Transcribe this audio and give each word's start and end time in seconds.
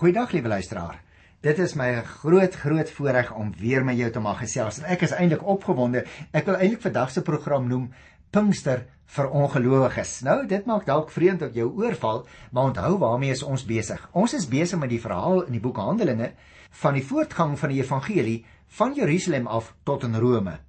Goeiedag 0.00 0.30
liewe 0.32 0.48
luisteraar. 0.48 1.02
Dit 1.44 1.58
is 1.60 1.74
my 1.76 1.90
groot 2.08 2.54
groot 2.56 2.90
voorreg 2.90 3.34
om 3.36 3.50
weer 3.58 3.84
met 3.84 3.98
jou 3.98 4.06
te 4.10 4.20
mag 4.24 4.38
gesels. 4.40 4.78
En 4.80 4.86
ek 4.94 5.02
is 5.04 5.12
eintlik 5.12 5.42
opgewonde. 5.44 6.06
Ek 6.32 6.46
wil 6.48 6.56
eintlik 6.56 6.80
vandag 6.86 7.12
se 7.12 7.20
program 7.26 7.66
noem 7.68 7.90
Pinkster 8.32 8.86
vir 9.12 9.28
ongelowiges. 9.28 10.14
Nou, 10.24 10.38
dit 10.48 10.64
maak 10.64 10.86
dalk 10.88 11.12
vreemd 11.12 11.44
dat 11.44 11.58
jou 11.60 11.68
oorval, 11.82 12.24
maar 12.48 12.70
onthou 12.70 12.94
waarmee 13.02 13.36
is 13.36 13.44
ons 13.44 13.66
besig? 13.68 14.00
Ons 14.16 14.38
is 14.40 14.48
besig 14.48 14.80
met 14.80 14.88
die 14.88 15.02
verhaal 15.04 15.42
in 15.42 15.58
die 15.58 15.60
boek 15.60 15.82
Handelinge 15.84 16.32
van 16.80 16.96
die 16.96 17.04
voortgang 17.04 17.58
van 17.60 17.76
die 17.76 17.82
evangelie 17.84 18.38
van 18.80 18.96
Jerusalem 18.96 19.52
af 19.52 19.74
tot 19.84 20.08
in 20.08 20.16
Rome. 20.16 20.62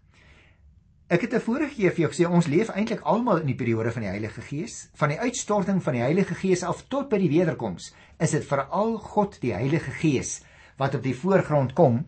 Ek 1.11 1.25
het 1.25 1.33
vorige 1.43 1.75
keer 1.75 1.91
vir 1.91 2.05
jou 2.05 2.09
gesê 2.13 2.23
ons 2.23 2.45
leef 2.47 2.69
eintlik 2.71 3.01
almal 3.03 3.41
in 3.41 3.49
die 3.49 3.57
periode 3.59 3.91
van 3.91 4.05
die 4.05 4.11
Heilige 4.13 4.39
Gees. 4.47 4.85
Van 4.95 5.11
die 5.11 5.17
uitstorting 5.19 5.81
van 5.83 5.97
die 5.97 6.03
Heilige 6.05 6.37
Gees 6.39 6.63
af 6.63 6.85
tot 6.87 7.09
by 7.11 7.17
die 7.19 7.27
wederkoms, 7.33 7.89
is 8.15 8.31
dit 8.31 8.45
veral 8.47 8.95
God 8.95 9.35
die 9.43 9.51
Heilige 9.51 9.91
Gees 9.99 10.37
wat 10.79 10.95
op 10.95 11.03
die 11.03 11.15
voorgrond 11.17 11.75
kom 11.75 12.05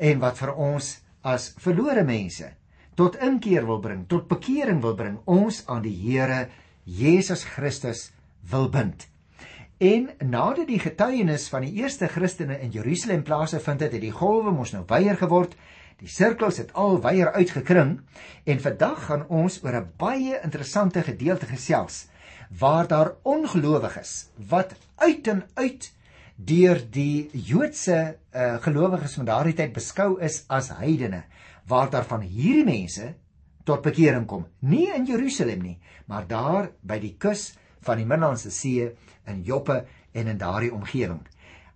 en 0.00 0.24
wat 0.24 0.40
vir 0.40 0.54
ons 0.56 0.88
as 1.20 1.50
verlore 1.60 2.06
mense 2.08 2.48
tot 2.96 3.20
inkeer 3.20 3.68
wil 3.68 3.82
bring, 3.84 4.06
tot 4.08 4.24
bekering 4.32 4.80
wil 4.80 4.96
bring, 4.96 5.20
ons 5.28 5.60
aan 5.68 5.84
die 5.84 5.92
Here 5.92 6.46
Jesus 6.88 7.44
Christus 7.44 8.06
wil 8.48 8.70
bind. 8.72 9.04
En 9.84 10.08
nadat 10.24 10.70
die 10.72 10.80
getuienis 10.80 11.50
van 11.52 11.68
die 11.68 11.76
eerste 11.82 12.08
Christene 12.08 12.56
in 12.64 12.72
Jerusalem 12.72 13.20
plaasgevind 13.20 13.84
het, 13.84 13.92
het 13.92 14.08
die 14.08 14.16
golwe 14.16 14.56
mos 14.56 14.72
nou 14.72 14.86
weier 14.88 15.20
geword 15.20 15.58
Die 15.96 16.10
sirkels 16.12 16.58
het 16.60 16.74
al 16.76 16.98
weier 17.00 17.30
uitgekring 17.32 17.92
en 18.44 18.58
vandag 18.60 19.04
gaan 19.08 19.22
ons 19.32 19.54
oor 19.64 19.76
'n 19.78 19.92
baie 19.96 20.40
interessante 20.44 21.02
gedeelte 21.02 21.46
gesels 21.48 22.08
waar 22.60 22.86
daar 22.86 23.14
ongelowiges 23.22 24.28
wat 24.50 24.74
uit 24.96 25.26
en 25.26 25.40
uit 25.54 25.92
deur 26.36 26.82
die 26.90 27.30
Joodse 27.32 28.18
uh, 28.34 28.56
gelowiges 28.60 29.14
van 29.14 29.24
daardie 29.24 29.54
tyd 29.54 29.72
beskou 29.72 30.20
is 30.20 30.44
as 30.48 30.68
heidene 30.68 31.22
waar 31.66 31.90
daar 31.90 32.04
van 32.04 32.20
hierdie 32.20 32.64
mense 32.64 33.14
tot 33.64 33.82
bekering 33.82 34.26
kom. 34.26 34.46
Nie 34.60 34.92
in 34.94 35.06
Jerusalem 35.06 35.62
nie 35.62 35.78
maar 36.06 36.26
daar 36.26 36.70
by 36.82 36.98
die 36.98 37.16
kus 37.18 37.54
van 37.80 37.96
die 37.96 38.06
Middellandse 38.06 38.50
See 38.50 38.92
in 39.24 39.42
Joppe 39.42 39.86
en 40.12 40.26
in 40.26 40.38
daardie 40.38 40.72
omgewing 40.72 41.24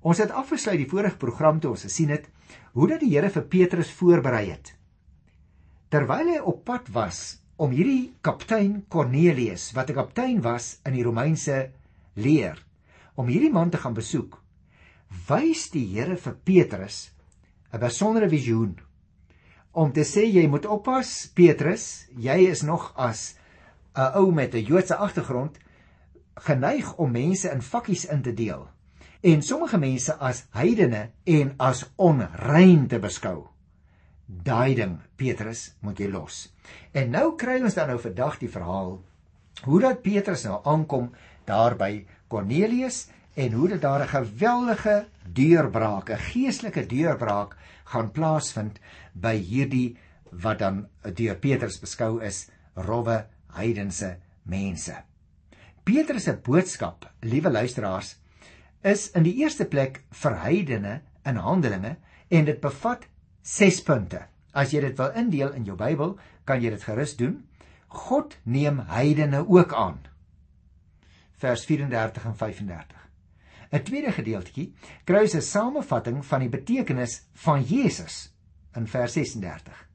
ons 0.00 0.20
het 0.22 0.32
afgesluit 0.32 0.78
die 0.80 0.88
vorige 0.88 1.18
program 1.20 1.60
toe 1.60 1.74
ons 1.74 1.84
gesien 1.84 2.12
het 2.14 2.28
hoe 2.72 2.88
dat 2.88 3.02
die 3.02 3.12
Here 3.12 3.30
vir 3.30 3.46
Petrus 3.52 3.90
voorberei 3.92 4.46
het. 4.50 4.72
Terwyl 5.90 6.34
hy 6.34 6.38
op 6.40 6.64
pad 6.64 6.88
was 6.94 7.40
om 7.60 7.74
hierdie 7.74 8.14
kaptein 8.24 8.84
Cornelius, 8.88 9.72
wat 9.76 9.90
'n 9.90 9.94
kaptein 9.94 10.40
was 10.40 10.80
in 10.86 10.94
die 10.94 11.04
Romeinse 11.04 11.70
leer, 12.14 12.56
om 13.16 13.26
hierdie 13.26 13.52
man 13.52 13.70
te 13.70 13.76
gaan 13.76 13.94
besoek, 13.94 14.40
wys 15.28 15.70
die 15.70 15.86
Here 15.94 16.16
vir 16.16 16.36
Petrus 16.44 17.10
'n 17.72 17.80
besondere 17.80 18.28
visioen. 18.28 18.78
Om 19.72 19.92
te 19.92 20.04
sê 20.04 20.24
jy 20.24 20.48
moet 20.48 20.66
oppas 20.66 21.30
Petrus, 21.34 22.08
jy 22.16 22.48
is 22.48 22.62
nog 22.62 22.92
as 22.96 23.36
'n 23.94 24.16
ou 24.16 24.32
met 24.32 24.54
'n 24.54 24.64
Joodse 24.64 24.96
agtergrond 24.96 25.58
geneig 26.34 26.96
om 26.96 27.10
mense 27.12 27.50
in 27.50 27.62
vakkies 27.62 28.04
in 28.04 28.22
te 28.22 28.34
deel 28.34 28.68
en 29.20 29.42
sommige 29.42 29.78
mense 29.78 30.14
as 30.18 30.44
heidene 30.56 31.10
en 31.24 31.54
as 31.58 31.84
onrein 31.96 32.86
te 32.88 32.98
beskou. 32.98 33.48
Daai 34.26 34.74
ding, 34.74 34.98
Petrus, 35.16 35.74
moet 35.80 35.98
jy 36.00 36.08
los. 36.08 36.46
En 36.94 37.10
nou 37.10 37.34
kry 37.36 37.58
ons 37.60 37.74
dan 37.74 37.90
nou 37.90 37.98
vandag 38.00 38.38
die 38.40 38.50
verhaal 38.50 39.00
hoe 39.66 39.80
dat 39.82 40.02
Petrus 40.02 40.46
nou 40.46 40.60
aankom 40.64 41.10
daar 41.44 41.76
by 41.76 42.06
Cornelius 42.30 43.08
en 43.36 43.52
hoe 43.52 43.68
dit 43.68 43.82
daar 43.82 44.02
'n 44.04 44.14
geweldige 44.14 45.06
deurbraak, 45.26 46.10
'n 46.10 46.24
geestelike 46.32 46.86
deurbraak 46.86 47.56
gaan 47.84 48.10
plaasvind 48.10 48.80
by 49.12 49.36
hierdie 49.36 49.96
wat 50.30 50.58
dan 50.58 50.88
deur 51.02 51.36
Petrus 51.36 51.80
beskou 51.80 52.22
is 52.22 52.48
rowwe 52.74 53.26
heidense 53.54 54.18
mense. 54.42 54.94
Petrus 55.84 56.24
se 56.24 56.36
boodskap, 56.36 57.10
liewe 57.20 57.50
luisteraars, 57.50 58.19
is 58.82 59.10
in 59.16 59.26
die 59.26 59.36
eerste 59.42 59.66
plek 59.68 60.02
vir 60.22 60.36
heidene 60.44 61.00
in 61.28 61.36
Handelinge 61.36 61.96
en 62.30 62.46
dit 62.48 62.60
bevat 62.60 63.06
6 63.42 63.82
punte. 63.84 64.22
As 64.52 64.72
jy 64.72 64.80
dit 64.82 64.96
wil 64.98 65.12
indeel 65.16 65.52
in 65.54 65.66
jou 65.68 65.76
Bybel, 65.78 66.16
kan 66.44 66.62
jy 66.62 66.72
dit 66.74 66.84
gerus 66.84 67.16
doen. 67.16 67.42
God 67.88 68.36
neem 68.44 68.80
heidene 68.90 69.42
ook 69.46 69.74
aan. 69.74 70.00
Vers 71.40 71.64
34 71.68 72.26
en 72.26 72.36
35. 72.36 72.96
'n 73.70 73.82
Tweede 73.86 74.12
gedeeltjie 74.12 74.72
kry 75.04 75.24
'n 75.24 75.42
samevatting 75.42 76.24
van 76.26 76.40
die 76.40 76.48
betekenis 76.48 77.22
van 77.34 77.62
Jesus 77.62 78.32
in 78.74 78.86
vers 78.86 79.12
36. 79.12 79.86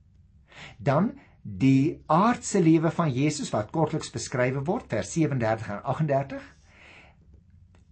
Dan 0.78 1.19
die 1.41 2.03
aardse 2.07 2.62
lewe 2.62 2.91
van 2.91 3.12
Jesus 3.12 3.51
wat 3.51 3.72
kortliks 3.72 4.12
beskryf 4.12 4.56
word 4.66 4.88
vers 4.88 5.12
37 5.12 5.69
en 5.69 5.84
38 5.84 6.55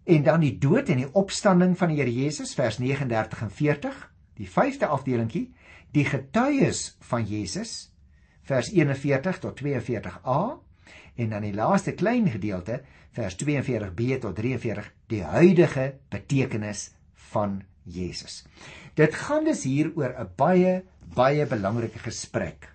En 0.04 0.24
dan 0.24 0.40
die 0.44 0.58
dood 0.58 0.90
en 0.90 0.98
die 0.98 1.12
opstanding 1.14 1.78
van 1.78 1.94
die 1.94 2.02
Here 2.02 2.14
Jesus 2.14 2.54
vers 2.54 2.78
39 2.78 3.42
en 3.42 3.52
40. 3.52 4.00
Die 4.36 4.50
vyfde 4.50 4.90
afdelingkie, 4.92 5.54
die 5.92 6.06
getuies 6.06 6.96
van 7.00 7.26
Jesus 7.30 7.94
vers 8.44 8.72
41 8.74 9.40
tot 9.40 9.62
42a 9.64 10.40
en 11.16 11.30
dan 11.30 11.46
die 11.46 11.54
laaste 11.54 11.94
klein 11.96 12.28
gedeelte 12.34 12.82
vers 13.14 13.38
42b 13.40 14.18
tot 14.20 14.36
43 14.36 14.90
die 15.14 15.22
huidige 15.24 15.94
betekenis 16.12 16.90
van 17.32 17.62
Jesus. 17.84 18.42
Dit 18.98 19.16
gaan 19.16 19.46
dus 19.46 19.64
hier 19.64 19.92
oor 19.96 20.14
'n 20.18 20.30
baie 20.36 20.84
baie 21.16 21.46
belangrike 21.46 22.00
gesprek. 22.00 22.70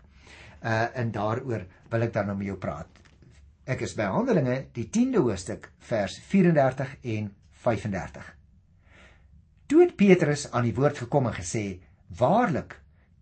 Uh 0.62 0.86
en 0.94 1.10
daaroor 1.10 1.66
wil 1.90 2.02
ek 2.02 2.12
dan 2.12 2.26
nou 2.26 2.36
met 2.36 2.46
jou 2.46 2.56
praat. 2.56 2.88
Ek 3.68 3.82
is 3.84 3.92
by 3.92 4.06
Handelinge, 4.08 4.70
die 4.72 4.86
10de 4.88 5.20
hoofstuk, 5.20 5.66
vers 5.90 6.14
34 6.30 6.94
en 7.12 7.26
35. 7.60 8.30
Toe 9.68 9.82
het 9.82 9.92
Petrus 10.00 10.46
aan 10.56 10.64
die 10.64 10.72
woord 10.72 11.02
gekom 11.02 11.28
en 11.28 11.36
gesê: 11.36 11.82
"Waarlik, 12.08 12.78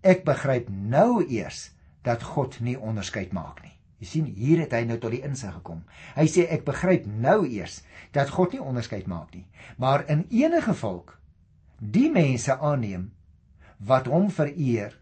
ek 0.07 0.23
begryp 0.23 0.69
nou 0.71 1.27
eers 1.27 1.73
dat 2.07 2.23
God 2.23 2.61
nie 2.61 2.77
onderskeid 2.79 3.33
maak 3.35 3.65
nie." 3.65 3.75
Jy 3.99 4.07
sien, 4.07 4.25
hier 4.25 4.63
het 4.63 4.73
hy 4.73 4.85
nou 4.85 5.01
tot 5.03 5.11
die 5.11 5.25
insig 5.27 5.51
gekom. 5.51 5.83
Hy 6.15 6.29
sê 6.31 6.47
ek 6.47 6.65
begryp 6.65 7.07
nou 7.11 7.43
eers 7.49 7.83
dat 8.13 8.31
God 8.31 8.53
nie 8.53 8.63
onderskeid 8.63 9.07
maak 9.11 9.35
nie, 9.35 9.47
maar 9.79 10.07
in 10.07 10.29
enige 10.31 10.75
volk 10.75 11.19
die 11.81 12.11
mense 12.11 12.55
aanneem 12.55 13.11
wat 13.79 14.07
hom 14.07 14.31
vereer 14.31 14.95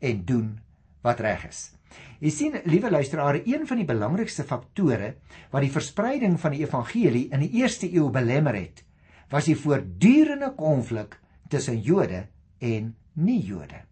en 0.00 0.24
doen 0.24 0.58
wat 1.02 1.20
reg 1.20 1.46
is. 1.46 1.77
Jy 2.18 2.30
sien, 2.34 2.56
liewe 2.66 2.90
luisteraar, 2.90 3.40
een 3.46 3.66
van 3.66 3.78
die 3.78 3.86
belangrikste 3.86 4.44
faktore 4.44 5.14
wat 5.52 5.62
die 5.62 5.72
verspreiding 5.72 6.38
van 6.40 6.54
die 6.54 6.64
evangelie 6.64 7.28
in 7.30 7.44
die 7.44 7.60
eerste 7.60 7.86
eeu 7.86 8.08
belemmer 8.10 8.58
het, 8.58 8.82
was 9.30 9.46
die 9.46 9.56
voortdurende 9.56 10.52
konflik 10.56 11.18
tussen 11.48 11.80
Jode 11.80 12.26
en 12.58 12.94
nie-Jode. 13.14 13.84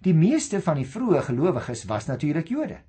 Die 0.00 0.14
meeste 0.16 0.62
van 0.64 0.80
die 0.80 0.88
vroeë 0.88 1.22
gelowiges 1.28 1.84
was 1.88 2.08
natuurlik 2.08 2.48
Jode. 2.48 2.80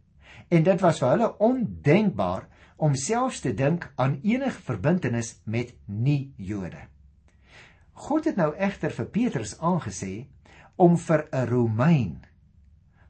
En 0.49 0.63
dit 0.63 0.81
was 0.81 0.99
vir 1.03 1.13
hulle 1.13 1.29
ondenkbaar 1.43 2.47
om 2.81 2.95
selfs 2.97 3.43
te 3.43 3.53
dink 3.53 3.91
aan 3.95 4.17
enige 4.23 4.63
verbintenis 4.65 5.35
met 5.45 5.75
nie-Jode. 5.85 6.87
God 8.07 8.25
het 8.25 8.39
nou 8.39 8.49
egter 8.57 8.93
vir 8.95 9.09
Petrus 9.13 9.57
aangesê 9.59 10.25
om 10.75 10.97
vir 10.97 11.27
'n 11.31 11.47
Romein 11.47 12.30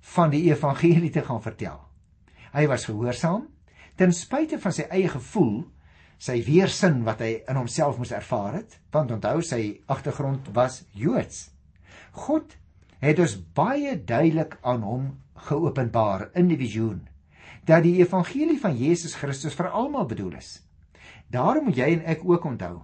van 0.01 0.31
die 0.34 0.44
evangelie 0.50 1.09
te 1.09 1.22
gaan 1.22 1.41
vertel. 1.41 1.79
Hy 2.51 2.66
was 2.67 2.88
gehoorsaam 2.89 3.47
ten 3.95 4.13
spyte 4.16 4.57
van 4.59 4.73
sy 4.73 4.88
eie 4.89 5.09
gevoel, 5.12 5.62
sy 6.22 6.39
weersin 6.45 7.03
wat 7.06 7.22
hy 7.22 7.31
in 7.50 7.57
homself 7.59 8.00
moes 8.01 8.13
ervaar 8.13 8.57
het, 8.59 8.78
want 8.94 9.11
onthou 9.13 9.41
sy 9.45 9.81
agtergrond 9.91 10.50
was 10.56 10.81
Joods. 10.97 11.49
God 12.26 12.58
het 13.02 13.17
dus 13.17 13.37
baie 13.55 13.96
duidelik 13.97 14.58
aan 14.61 14.84
hom 14.85 15.08
geopenbaar 15.47 16.29
in 16.37 16.49
die 16.52 16.59
visioen 16.59 17.08
dat 17.66 17.84
die 17.85 17.99
evangelie 18.02 18.58
van 18.58 18.73
Jesus 18.73 19.14
Christus 19.16 19.53
vir 19.53 19.70
almal 19.70 20.08
bedoel 20.09 20.34
is. 20.40 20.64
Daarom 21.29 21.67
moet 21.70 21.78
jy 21.78 21.91
en 21.93 22.08
ek 22.09 22.23
ook 22.26 22.47
onthou, 22.49 22.79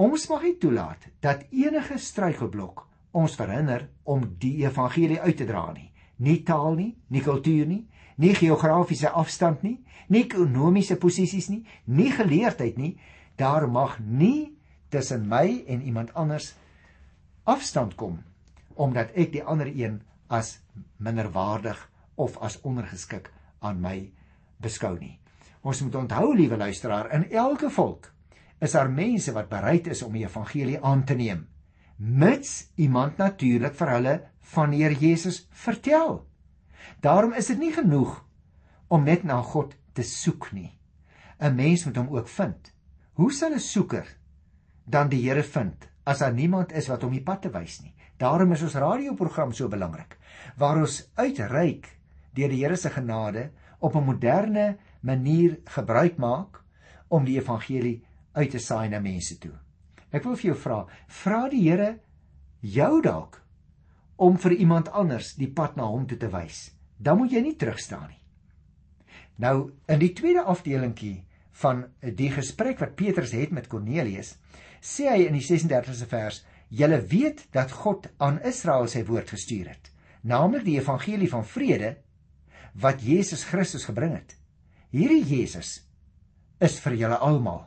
ons 0.00 0.24
mag 0.32 0.46
nie 0.46 0.54
toelaat 0.60 1.04
dat 1.20 1.44
enige 1.52 1.98
struikelblok 2.00 2.86
ons 3.16 3.36
verhinder 3.36 3.90
om 4.04 4.24
die 4.40 4.64
evangelie 4.64 5.20
uit 5.20 5.36
te 5.36 5.44
dra 5.48 5.66
nie 5.76 5.90
nie 6.22 6.40
taal 6.44 6.76
nie, 6.76 6.92
nie 7.08 7.22
kultuur 7.24 7.66
nie, 7.68 7.84
nie 8.16 8.34
geografiese 8.34 9.10
afstand 9.12 9.62
nie, 9.62 9.78
nie 10.08 10.24
ekonomiese 10.24 10.96
posisies 11.00 11.50
nie, 11.52 11.64
nie 11.86 12.10
geleerdheid 12.14 12.78
nie, 12.80 12.94
daar 13.36 13.66
mag 13.68 13.98
nie 14.00 14.52
tussen 14.90 15.26
my 15.28 15.64
en 15.66 15.82
iemand 15.82 16.14
anders 16.14 16.54
afstand 17.44 17.96
kom 17.96 18.20
omdat 18.76 19.14
ek 19.16 19.32
die 19.32 19.44
ander 19.44 19.68
een 19.72 20.00
as 20.28 20.58
minderwaardig 21.00 21.78
of 22.20 22.36
as 22.44 22.58
ondergeskik 22.60 23.30
aan 23.64 23.80
my 23.80 24.10
beskou 24.60 24.98
nie. 24.98 25.16
Ons 25.64 25.80
moet 25.80 25.96
onthou, 25.96 26.34
liewe 26.36 26.58
luisteraar, 26.60 27.08
in 27.16 27.24
elke 27.32 27.70
volk 27.72 28.10
is 28.60 28.76
daar 28.76 28.90
mense 28.92 29.32
wat 29.32 29.48
bereid 29.48 29.88
is 29.92 30.02
om 30.04 30.12
die 30.12 30.26
evangelie 30.26 30.76
aan 30.80 31.04
te 31.08 31.16
neem 31.16 31.46
mits 31.96 32.72
iemand 32.76 33.16
natuurlik 33.16 33.74
vir 33.76 33.90
hulle 33.94 34.14
van 34.52 34.70
die 34.70 34.82
Here 34.84 34.94
Jesus 34.94 35.46
vertel. 35.50 36.20
Daarom 37.00 37.34
is 37.34 37.50
dit 37.50 37.58
nie 37.58 37.72
genoeg 37.74 38.22
om 38.88 39.04
net 39.04 39.24
na 39.26 39.40
God 39.42 39.74
te 39.92 40.02
soek 40.02 40.52
nie. 40.52 40.78
'n 41.40 41.56
Mens 41.56 41.84
moet 41.84 41.96
hom 41.96 42.08
ook 42.16 42.28
vind. 42.28 42.72
Hoe 43.12 43.32
sal 43.32 43.52
'n 43.54 43.60
soeker 43.60 44.06
dan 44.84 45.08
die 45.08 45.22
Here 45.28 45.42
vind 45.42 45.88
as 46.04 46.18
daar 46.18 46.32
niemand 46.32 46.72
is 46.72 46.88
wat 46.88 47.02
hom 47.02 47.12
die 47.12 47.22
pad 47.22 47.42
te 47.42 47.50
wys 47.50 47.82
nie? 47.82 47.94
Daarom 48.16 48.52
is 48.52 48.62
ons 48.62 48.74
radioprogram 48.74 49.52
so 49.52 49.68
belangrik 49.68 50.18
waar 50.56 50.76
ons 50.76 51.10
uitreik 51.14 51.98
deur 52.32 52.48
die 52.48 52.64
Here 52.64 52.76
se 52.76 52.90
genade 52.90 53.50
op 53.80 53.94
'n 53.94 54.04
moderne 54.04 54.76
manier 55.00 55.58
gebruik 55.64 56.16
maak 56.16 56.62
om 57.08 57.24
die 57.24 57.38
evangelie 57.38 58.04
uit 58.32 58.50
te 58.50 58.58
saai 58.58 58.88
na 58.88 59.00
mense 59.00 59.38
toe. 59.38 59.52
Ek 60.10 60.24
wil 60.24 60.36
vir 60.36 60.50
jou 60.50 60.56
vra, 60.56 60.86
vra 61.08 61.48
die 61.48 61.70
Here 61.70 61.98
jou 62.60 63.02
dalk 63.02 63.42
om 64.16 64.38
vir 64.40 64.56
iemand 64.56 64.88
anders 64.88 65.34
die 65.36 65.50
pad 65.52 65.76
na 65.76 65.86
hom 65.88 66.06
toe 66.08 66.18
te 66.18 66.30
wys. 66.32 66.70
Dan 66.96 67.20
moet 67.20 67.32
jy 67.32 67.42
nie 67.44 67.56
terugstaan 67.56 68.08
nie. 68.08 68.20
Nou 69.36 69.70
in 69.92 70.00
die 70.00 70.12
tweede 70.16 70.46
afdelingkie 70.48 71.26
van 71.60 71.84
die 72.00 72.30
gesprek 72.32 72.80
wat 72.80 72.96
Petrus 72.96 73.34
het 73.36 73.52
met 73.52 73.68
Kornelius, 73.68 74.34
sê 74.80 75.08
hy 75.10 75.26
in 75.26 75.36
die 75.36 75.44
36ste 75.44 76.08
vers: 76.08 76.42
"Julle 76.68 77.00
weet 77.00 77.46
dat 77.52 77.72
God 77.72 78.08
aan 78.16 78.40
Israel 78.44 78.88
sy 78.88 79.04
woord 79.04 79.30
gestuur 79.30 79.68
het, 79.68 79.92
naamlik 80.22 80.64
die 80.64 80.78
evangelie 80.80 81.28
van 81.28 81.44
vrede 81.44 81.96
wat 82.74 83.02
Jesus 83.02 83.44
Christus 83.44 83.84
gebring 83.84 84.16
het. 84.16 84.36
Hierdie 84.90 85.24
Jesus 85.24 85.82
is 86.60 86.80
vir 86.80 86.96
julle 86.96 87.16
almal." 87.18 87.64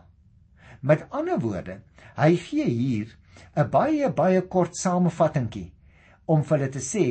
Met 0.82 1.10
ander 1.10 1.40
woorde, 1.40 1.82
hy 2.16 2.36
gee 2.36 2.66
hier 2.66 3.18
'n 3.56 3.70
baie 3.70 4.10
baie 4.10 4.42
kort 4.42 4.76
samevattingkie 4.76 5.72
om 6.30 6.44
vir 6.46 6.58
hulle 6.58 6.72
te 6.74 6.82
sê 6.84 7.06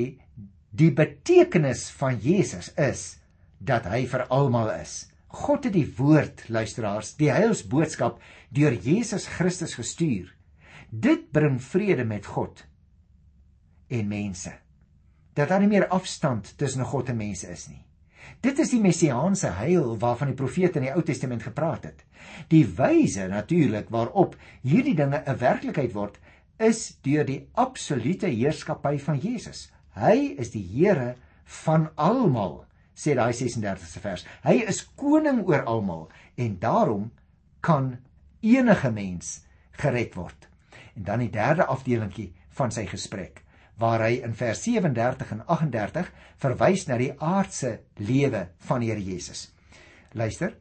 die 0.70 0.91
betekenis 0.94 1.88
van 1.99 2.19
Jesus 2.23 2.70
is 2.79 3.19
dat 3.59 3.88
hy 3.91 4.05
vir 4.06 4.26
almal 4.31 4.70
is. 4.76 5.09
God 5.29 5.67
het 5.67 5.75
die 5.75 5.88
woord, 5.99 6.47
luisteraars, 6.49 7.17
die 7.19 7.32
heilsboodskap 7.32 8.23
deur 8.55 8.76
Jesus 8.85 9.26
Christus 9.29 9.75
gestuur. 9.76 10.31
Dit 10.88 11.29
bring 11.35 11.59
vrede 11.61 12.06
met 12.09 12.26
God 12.26 12.62
en 13.93 14.09
mense. 14.09 14.55
Dat 15.37 15.50
daar 15.50 15.61
nie 15.61 15.73
meer 15.75 15.88
afstand 15.93 16.55
tussen 16.56 16.87
God 16.88 17.11
en 17.12 17.20
mense 17.20 17.50
is 17.50 17.69
nie. 17.69 17.82
Dit 18.44 18.61
is 18.62 18.70
die 18.70 18.81
messiaanse 18.82 19.50
heil 19.59 19.97
waarvan 20.00 20.31
die 20.31 20.38
profete 20.38 20.79
in 20.79 20.87
die 20.87 20.94
Ou 20.94 21.03
Testament 21.03 21.43
gepraat 21.43 21.88
het. 21.88 22.05
Die 22.53 22.65
wyse 22.79 23.26
natuurlik 23.31 23.91
waarop 23.94 24.37
hierdie 24.62 24.94
dinge 24.94 25.23
'n 25.26 25.38
werklikheid 25.38 25.93
word, 25.94 26.19
is 26.58 26.99
deur 27.06 27.26
die 27.26 27.43
absolute 27.55 28.26
heerskappy 28.26 28.99
van 29.02 29.19
Jesus. 29.22 29.69
Hy 29.99 30.34
is 30.38 30.50
die 30.55 30.62
Here 30.62 31.14
van 31.64 31.88
almal 31.96 32.64
sê 32.99 33.14
daai 33.14 33.32
36ste 33.32 34.02
vers. 34.02 34.25
Hy 34.43 34.58
is 34.66 34.82
koning 34.99 35.44
oor 35.46 35.64
almal 35.70 36.08
en 36.37 36.58
daarom 36.58 37.10
kan 37.62 37.96
enige 38.43 38.90
mens 38.94 39.38
gered 39.78 40.16
word. 40.19 40.49
En 40.99 41.06
dan 41.06 41.22
die 41.22 41.31
derde 41.31 41.69
afdelingkie 41.70 42.32
van 42.58 42.75
sy 42.75 42.88
gesprek 42.90 43.44
waar 43.78 44.02
hy 44.02 44.16
in 44.26 44.32
vers 44.34 44.64
37 44.66 45.28
en 45.37 45.44
38 45.46 46.08
verwys 46.43 46.88
na 46.88 46.96
die 46.99 47.12
aardse 47.22 47.76
lewe 48.02 48.49
van 48.66 48.82
Here 48.82 48.99
Jesus. 48.99 49.52
Luister, 50.19 50.56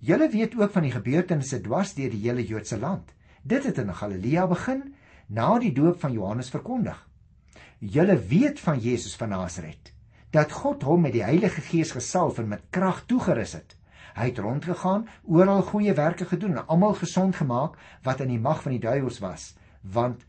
julle 0.00 0.30
weet 0.32 0.56
ook 0.56 0.72
van 0.72 0.86
die 0.86 0.94
gebeurtenisse 0.94 1.60
dwars 1.60 1.92
deur 1.98 2.08
die 2.08 2.22
hele 2.22 2.44
Joodse 2.48 2.78
land. 2.80 3.12
Dit 3.44 3.68
het 3.68 3.82
in 3.82 3.92
Galilea 3.92 4.46
begin 4.48 4.94
na 5.26 5.58
die 5.58 5.72
doop 5.72 6.00
van 6.00 6.12
Johannes 6.12 6.50
verkondig. 6.52 6.98
Julle 7.78 8.18
weet 8.18 8.60
van 8.60 8.78
Jesus 8.78 9.16
van 9.16 9.28
Nasaret 9.28 9.92
dat 10.34 10.52
God 10.52 10.82
hom 10.82 11.04
met 11.06 11.14
die 11.14 11.22
Heilige 11.22 11.62
Gees 11.62 11.92
gesalf 11.94 12.40
en 12.42 12.48
met 12.50 12.62
krag 12.74 13.04
toegerus 13.06 13.52
het. 13.54 13.76
Hy 14.16 14.32
het 14.32 14.38
rondgegaan, 14.42 15.06
oral 15.22 15.62
goeie 15.62 15.94
werke 15.94 16.26
gedoen 16.26 16.56
en 16.58 16.66
almal 16.66 16.96
gesond 16.98 17.36
gemaak 17.38 17.78
wat 18.02 18.20
in 18.20 18.32
die 18.34 18.40
mag 18.42 18.62
van 18.62 18.74
die 18.74 18.82
duiwels 18.82 19.20
was, 19.22 19.52
want 19.80 20.26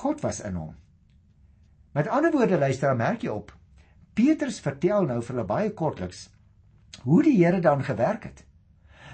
God 0.00 0.24
was 0.24 0.40
in 0.40 0.56
hom. 0.56 0.74
Met 1.92 2.08
ander 2.08 2.32
woorde 2.32 2.58
luister, 2.58 2.96
merk 2.96 3.20
jy 3.22 3.32
op. 3.34 3.52
Petrus 4.16 4.60
vertel 4.64 5.04
nou 5.10 5.20
vir 5.20 5.34
hulle 5.34 5.48
baie 5.48 5.72
kortliks 5.76 6.28
hoe 7.04 7.22
die 7.22 7.36
Here 7.36 7.60
dan 7.60 7.84
gewerk 7.84 8.24
het. 8.24 8.44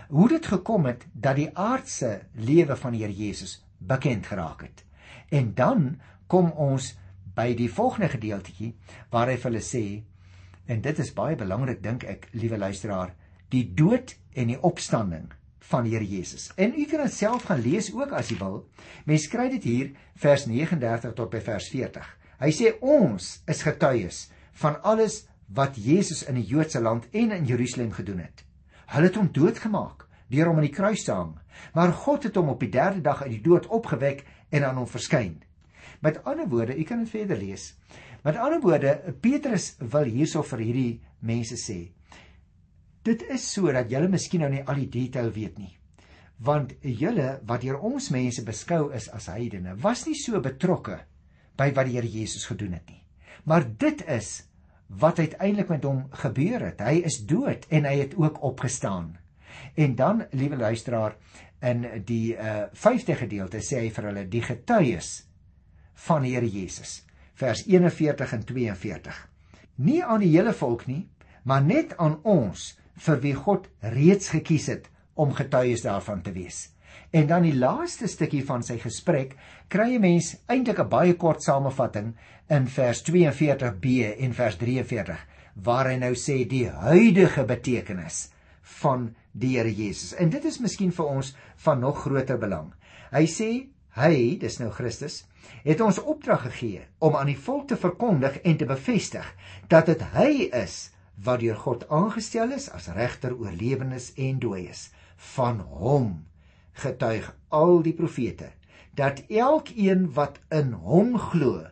Hoe 0.08 0.28
dit 0.28 0.46
gekom 0.46 0.86
het 0.86 1.06
dat 1.12 1.36
die 1.36 1.50
aardse 1.52 2.20
lewe 2.32 2.76
van 2.76 2.94
die 2.94 3.02
Here 3.02 3.14
Jesus 3.14 3.58
bekend 3.78 4.26
geraak 4.26 4.62
het. 4.62 4.85
En 5.30 5.54
dan 5.54 6.00
kom 6.26 6.50
ons 6.52 6.92
by 7.36 7.52
die 7.54 7.70
volgende 7.72 8.08
gedeeltjie 8.08 8.74
waar 9.12 9.28
hy 9.30 9.36
vir 9.36 9.50
hulle 9.50 9.64
sê 9.64 9.84
en 10.66 10.80
dit 10.82 10.98
is 10.98 11.14
baie 11.14 11.36
belangrik 11.38 11.82
dink 11.82 12.04
ek 12.08 12.28
liewe 12.34 12.58
luisteraar 12.58 13.12
die 13.54 13.64
dood 13.78 14.16
en 14.34 14.50
die 14.50 14.60
opstanding 14.66 15.28
van 15.66 15.86
die 15.86 15.94
Here 15.96 16.06
Jesus. 16.06 16.50
En 16.56 16.74
u 16.78 16.84
kan 16.86 17.02
dit 17.02 17.14
self 17.14 17.46
gaan 17.48 17.62
lees 17.62 17.90
ook 17.94 18.12
as 18.14 18.30
u 18.30 18.38
wil. 18.38 18.58
Mens 19.04 19.26
kry 19.30 19.48
dit 19.50 19.64
hier 19.66 19.92
vers 20.22 20.46
39 20.46 21.14
tot 21.18 21.30
by 21.30 21.40
vers 21.42 21.68
40. 21.72 22.06
Hy 22.38 22.50
sê 22.54 22.74
ons 22.84 23.30
is 23.50 23.62
getuies 23.66 24.26
van 24.62 24.78
alles 24.82 25.24
wat 25.54 25.78
Jesus 25.78 26.24
in 26.26 26.38
die 26.38 26.46
Joodse 26.46 26.82
land 26.82 27.06
en 27.12 27.32
in 27.34 27.46
Jerusalem 27.46 27.92
gedoen 27.94 28.22
het. 28.26 28.44
Hulle 28.92 29.10
het 29.10 29.18
hom 29.18 29.30
doodgemaak 29.32 30.04
deur 30.30 30.50
hom 30.50 30.58
aan 30.58 30.66
die 30.66 30.74
kruis 30.74 31.04
te 31.06 31.14
hang, 31.14 31.36
maar 31.74 31.92
God 31.94 32.24
het 32.26 32.34
hom 32.34 32.48
op 32.50 32.62
die 32.62 32.70
3de 32.74 33.02
dag 33.02 33.22
uit 33.22 33.36
die 33.36 33.44
dood 33.44 33.68
opgewek 33.70 34.24
en 34.50 34.64
aan 34.64 34.78
hom 34.80 34.88
verskyn. 34.88 35.40
Met 36.04 36.22
ander 36.24 36.48
woorde, 36.48 36.76
u 36.76 36.84
kan 36.84 37.02
dit 37.04 37.10
verder 37.10 37.38
lees. 37.40 37.74
Met 38.24 38.36
ander 38.36 38.60
woorde, 38.60 39.14
Petrus 39.20 39.74
wil 39.78 40.08
hierso 40.10 40.42
vir 40.42 40.64
hierdie 40.64 41.00
mense 41.20 41.56
sê: 41.60 41.78
Dit 43.06 43.22
is 43.30 43.44
so 43.52 43.72
dat 43.72 43.90
julle 43.90 44.08
miskien 44.10 44.42
nou 44.42 44.50
nie 44.50 44.64
al 44.66 44.80
die 44.82 44.90
detail 44.90 45.30
weet 45.32 45.58
nie. 45.62 45.72
Want 46.42 46.74
julle 46.82 47.36
wat 47.48 47.62
deur 47.62 47.78
ons 47.86 48.10
mense 48.12 48.42
beskou 48.44 48.90
is 48.94 49.06
as 49.14 49.30
heidene, 49.32 49.76
was 49.80 50.04
nie 50.06 50.16
so 50.18 50.40
betrokke 50.42 50.98
by 51.56 51.70
wat 51.76 51.88
die 51.88 51.96
Here 51.96 52.10
Jesus 52.10 52.44
gedoen 52.50 52.74
het 52.76 52.90
nie. 52.90 53.02
Maar 53.46 53.64
dit 53.78 54.02
is 54.10 54.42
wat 54.86 55.18
uiteindelik 55.18 55.70
met 55.70 55.86
hom 55.86 56.02
gebeur 56.10 56.66
het. 56.66 56.82
Hy 56.82 57.00
is 57.06 57.22
dood 57.26 57.66
en 57.70 57.86
hy 57.88 57.94
het 58.02 58.16
ook 58.18 58.42
opgestaan. 58.42 59.14
En 59.74 59.94
dan, 59.96 60.26
liewe 60.30 60.56
luisteraar, 60.56 61.16
in 61.62 61.86
die 62.04 62.34
uh 62.34 62.68
5de 62.72 63.16
gedeelte 63.16 63.62
sê 63.64 63.80
hy 63.86 63.90
vir 63.90 64.10
hulle 64.10 64.24
die 64.28 64.42
getuies 64.42 65.10
van 66.06 66.24
Here 66.24 66.48
Jesus. 66.48 67.02
Vers 67.34 67.64
41 67.66 68.32
en 68.32 68.44
42. 68.44 69.28
Nie 69.76 70.02
aan 70.04 70.20
die 70.20 70.32
hele 70.32 70.52
volk 70.52 70.86
nie, 70.86 71.06
maar 71.44 71.62
net 71.64 71.96
aan 71.96 72.18
ons 72.24 72.74
vir 73.06 73.20
wie 73.20 73.34
God 73.34 73.68
reeds 73.80 74.32
gekies 74.32 74.68
het 74.72 74.88
om 75.14 75.34
getuies 75.36 75.84
daarvan 75.84 76.22
te 76.22 76.32
wees. 76.32 76.68
En 77.12 77.26
dan 77.28 77.44
die 77.44 77.56
laaste 77.56 78.08
stukkie 78.08 78.42
van 78.44 78.64
sy 78.64 78.78
gesprek 78.80 79.36
kry 79.68 79.94
'n 79.96 80.00
mens 80.00 80.36
eintlik 80.48 80.78
'n 80.80 80.88
baie 80.88 81.14
kort 81.14 81.42
samevatting 81.42 82.14
in 82.48 82.66
vers 82.66 83.02
42b 83.02 84.16
en 84.18 84.32
vers 84.32 84.56
43 84.56 85.26
waar 85.54 85.88
hy 85.88 85.96
nou 85.96 86.14
sê 86.14 86.44
die 86.48 86.68
huidige 86.68 87.44
betekenis 87.44 88.28
van 88.82 89.14
die 89.36 89.56
Here 89.56 89.72
Jesus. 89.72 90.14
En 90.16 90.30
dit 90.32 90.44
is 90.48 90.60
miskien 90.64 90.92
vir 90.96 91.08
ons 91.18 91.32
van 91.64 91.80
nog 91.80 92.02
groter 92.04 92.38
belang. 92.40 92.72
Hy 93.12 93.24
sê 93.30 93.50
hy, 93.96 94.14
dis 94.40 94.58
nou 94.60 94.70
Christus, 94.74 95.24
het 95.64 95.80
ons 95.84 96.00
opdrag 96.02 96.46
gegee 96.48 96.84
om 97.04 97.16
aan 97.16 97.30
die 97.30 97.38
volk 97.38 97.68
te 97.70 97.78
verkondig 97.80 98.40
en 98.44 98.56
te 98.58 98.68
bevestig 98.68 99.26
dat 99.72 99.88
dit 99.90 100.02
hy 100.16 100.48
is 100.56 100.90
wat 101.24 101.40
deur 101.40 101.56
God 101.56 101.86
aangestel 101.88 102.52
is 102.56 102.68
as 102.76 102.90
regter 102.96 103.34
oor 103.36 103.54
lewendes 103.56 104.10
en 104.20 104.40
dooies. 104.42 104.90
Van 105.36 105.62
hom 105.78 106.26
getuig 106.76 107.30
al 107.48 107.80
die 107.84 107.96
profete 107.96 108.50
dat 108.96 109.22
elkeen 109.28 110.08
wat 110.16 110.40
in 110.52 110.72
hom 110.72 111.16
glo 111.20 111.64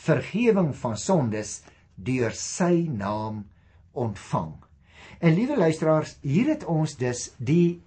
vergifnis 0.00 0.80
van 0.80 0.96
sondes 0.96 1.60
deur 1.96 2.32
sy 2.36 2.86
naam 2.88 3.44
ontvang. 3.92 4.56
En 5.20 5.34
liewe 5.36 5.56
luisteraars, 5.56 6.16
hier 6.24 6.48
het 6.48 6.64
ons 6.64 6.96
dus 6.96 7.26
die 7.36 7.82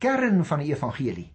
kern 0.00 0.44
van 0.44 0.62
die 0.64 0.72
evangelie 0.72 1.28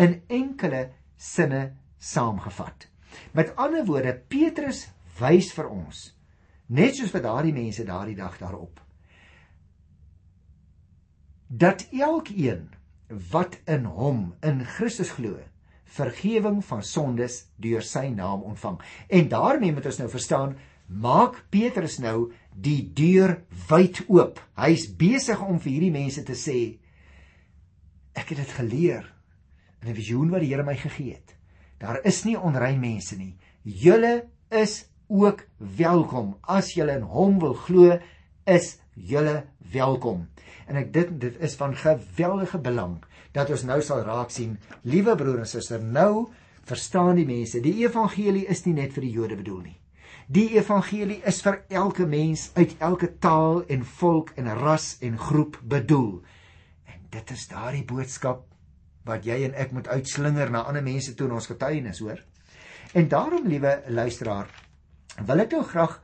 in 0.00 0.22
enkele 0.32 0.86
sinne 1.20 1.74
saamgevat. 2.00 2.88
Met 3.36 3.52
ander 3.60 3.84
woorde, 3.84 4.14
Petrus 4.16 4.86
wys 5.20 5.52
vir 5.52 5.68
ons, 5.68 6.06
net 6.72 6.96
soos 6.96 7.12
vir 7.12 7.24
daardie 7.26 7.52
mense 7.52 7.84
daardie 7.84 8.16
dag 8.16 8.38
daarop, 8.40 8.80
dat 11.52 11.84
elkeen 11.92 12.70
wat 13.32 13.58
in 13.68 13.84
hom 13.84 14.30
in 14.40 14.64
Christus 14.64 15.12
glo, 15.18 15.36
vergifnis 15.92 16.64
van 16.70 16.80
sondes 16.80 17.42
deur 17.60 17.84
sy 17.84 18.06
naam 18.08 18.46
ontvang. 18.48 18.78
En 19.12 19.28
daarmee 19.28 19.74
moet 19.76 19.90
ons 19.90 20.00
nou 20.00 20.08
verstaan, 20.08 20.56
maak 20.88 21.42
Petrus 21.52 21.98
nou 22.00 22.32
die 22.54 22.92
deur 22.94 23.38
wyd 23.68 24.04
oop. 24.08 24.40
Hy's 24.56 24.86
besig 24.96 25.40
om 25.42 25.60
vir 25.60 25.72
hierdie 25.72 25.94
mense 25.94 26.24
te 26.24 26.36
sê 26.38 26.78
ek 28.12 28.34
het 28.34 28.42
dit 28.44 28.56
geleer 28.60 29.06
in 29.82 29.88
'n 29.88 29.94
visioen 29.94 30.30
wat 30.30 30.40
die 30.40 30.52
Here 30.52 30.62
my 30.62 30.76
gegee 30.76 31.14
het 31.14 31.32
Daar 31.82 31.98
is 32.06 32.22
nie 32.22 32.36
onrein 32.38 32.78
mense 32.80 33.16
nie. 33.18 33.34
Julle 33.62 34.28
is 34.48 34.84
ook 35.10 35.42
welkom. 35.56 36.36
As 36.46 36.74
julle 36.76 36.94
in 37.00 37.08
hom 37.10 37.40
wil 37.42 37.56
glo, 37.58 37.96
is 38.46 38.76
julle 38.94 39.42
welkom. 39.72 40.28
En 40.70 40.78
ek 40.78 40.92
dit 40.94 41.10
dit 41.24 41.40
is 41.42 41.56
van 41.58 41.74
geweldige 41.74 42.60
belang 42.62 43.00
dat 43.34 43.50
ons 43.50 43.64
nou 43.66 43.80
sal 43.82 44.04
raak 44.06 44.30
sien, 44.30 44.58
liewe 44.86 45.16
broer 45.18 45.40
en 45.42 45.48
suster, 45.48 45.82
nou 45.82 46.28
verstaan 46.68 47.16
die 47.18 47.26
mense, 47.26 47.62
die 47.64 47.80
evangelie 47.82 48.44
is 48.52 48.62
nie 48.66 48.76
net 48.76 48.92
vir 48.94 49.06
die 49.08 49.14
Jode 49.16 49.38
bedoel 49.40 49.62
nie. 49.64 49.78
Die 50.32 50.54
evangelie 50.56 51.18
is 51.28 51.42
vir 51.44 51.58
elke 51.68 52.06
mens 52.08 52.46
uit 52.56 52.70
elke 52.80 53.10
taal 53.20 53.58
en 53.74 53.82
volk 53.98 54.30
en 54.40 54.46
ras 54.56 54.94
en 55.04 55.18
groep 55.20 55.58
bedoel. 55.68 56.22
En 56.88 57.02
dit 57.12 57.32
is 57.34 57.42
daardie 57.50 57.82
boodskap 57.84 58.46
wat 59.04 59.26
jy 59.28 59.42
en 59.44 59.58
ek 59.60 59.74
moet 59.76 59.90
uitslinger 59.92 60.48
na 60.54 60.62
ander 60.70 60.84
mense 60.86 61.12
toe 61.18 61.26
in 61.28 61.34
ons 61.36 61.50
getuienis, 61.50 62.00
hoor. 62.00 62.22
En 62.96 63.10
daarom, 63.12 63.44
liewe 63.44 63.74
luisteraar, 63.92 64.48
wil 65.20 65.44
ek 65.44 65.52
nou 65.52 65.66
graag 65.68 65.98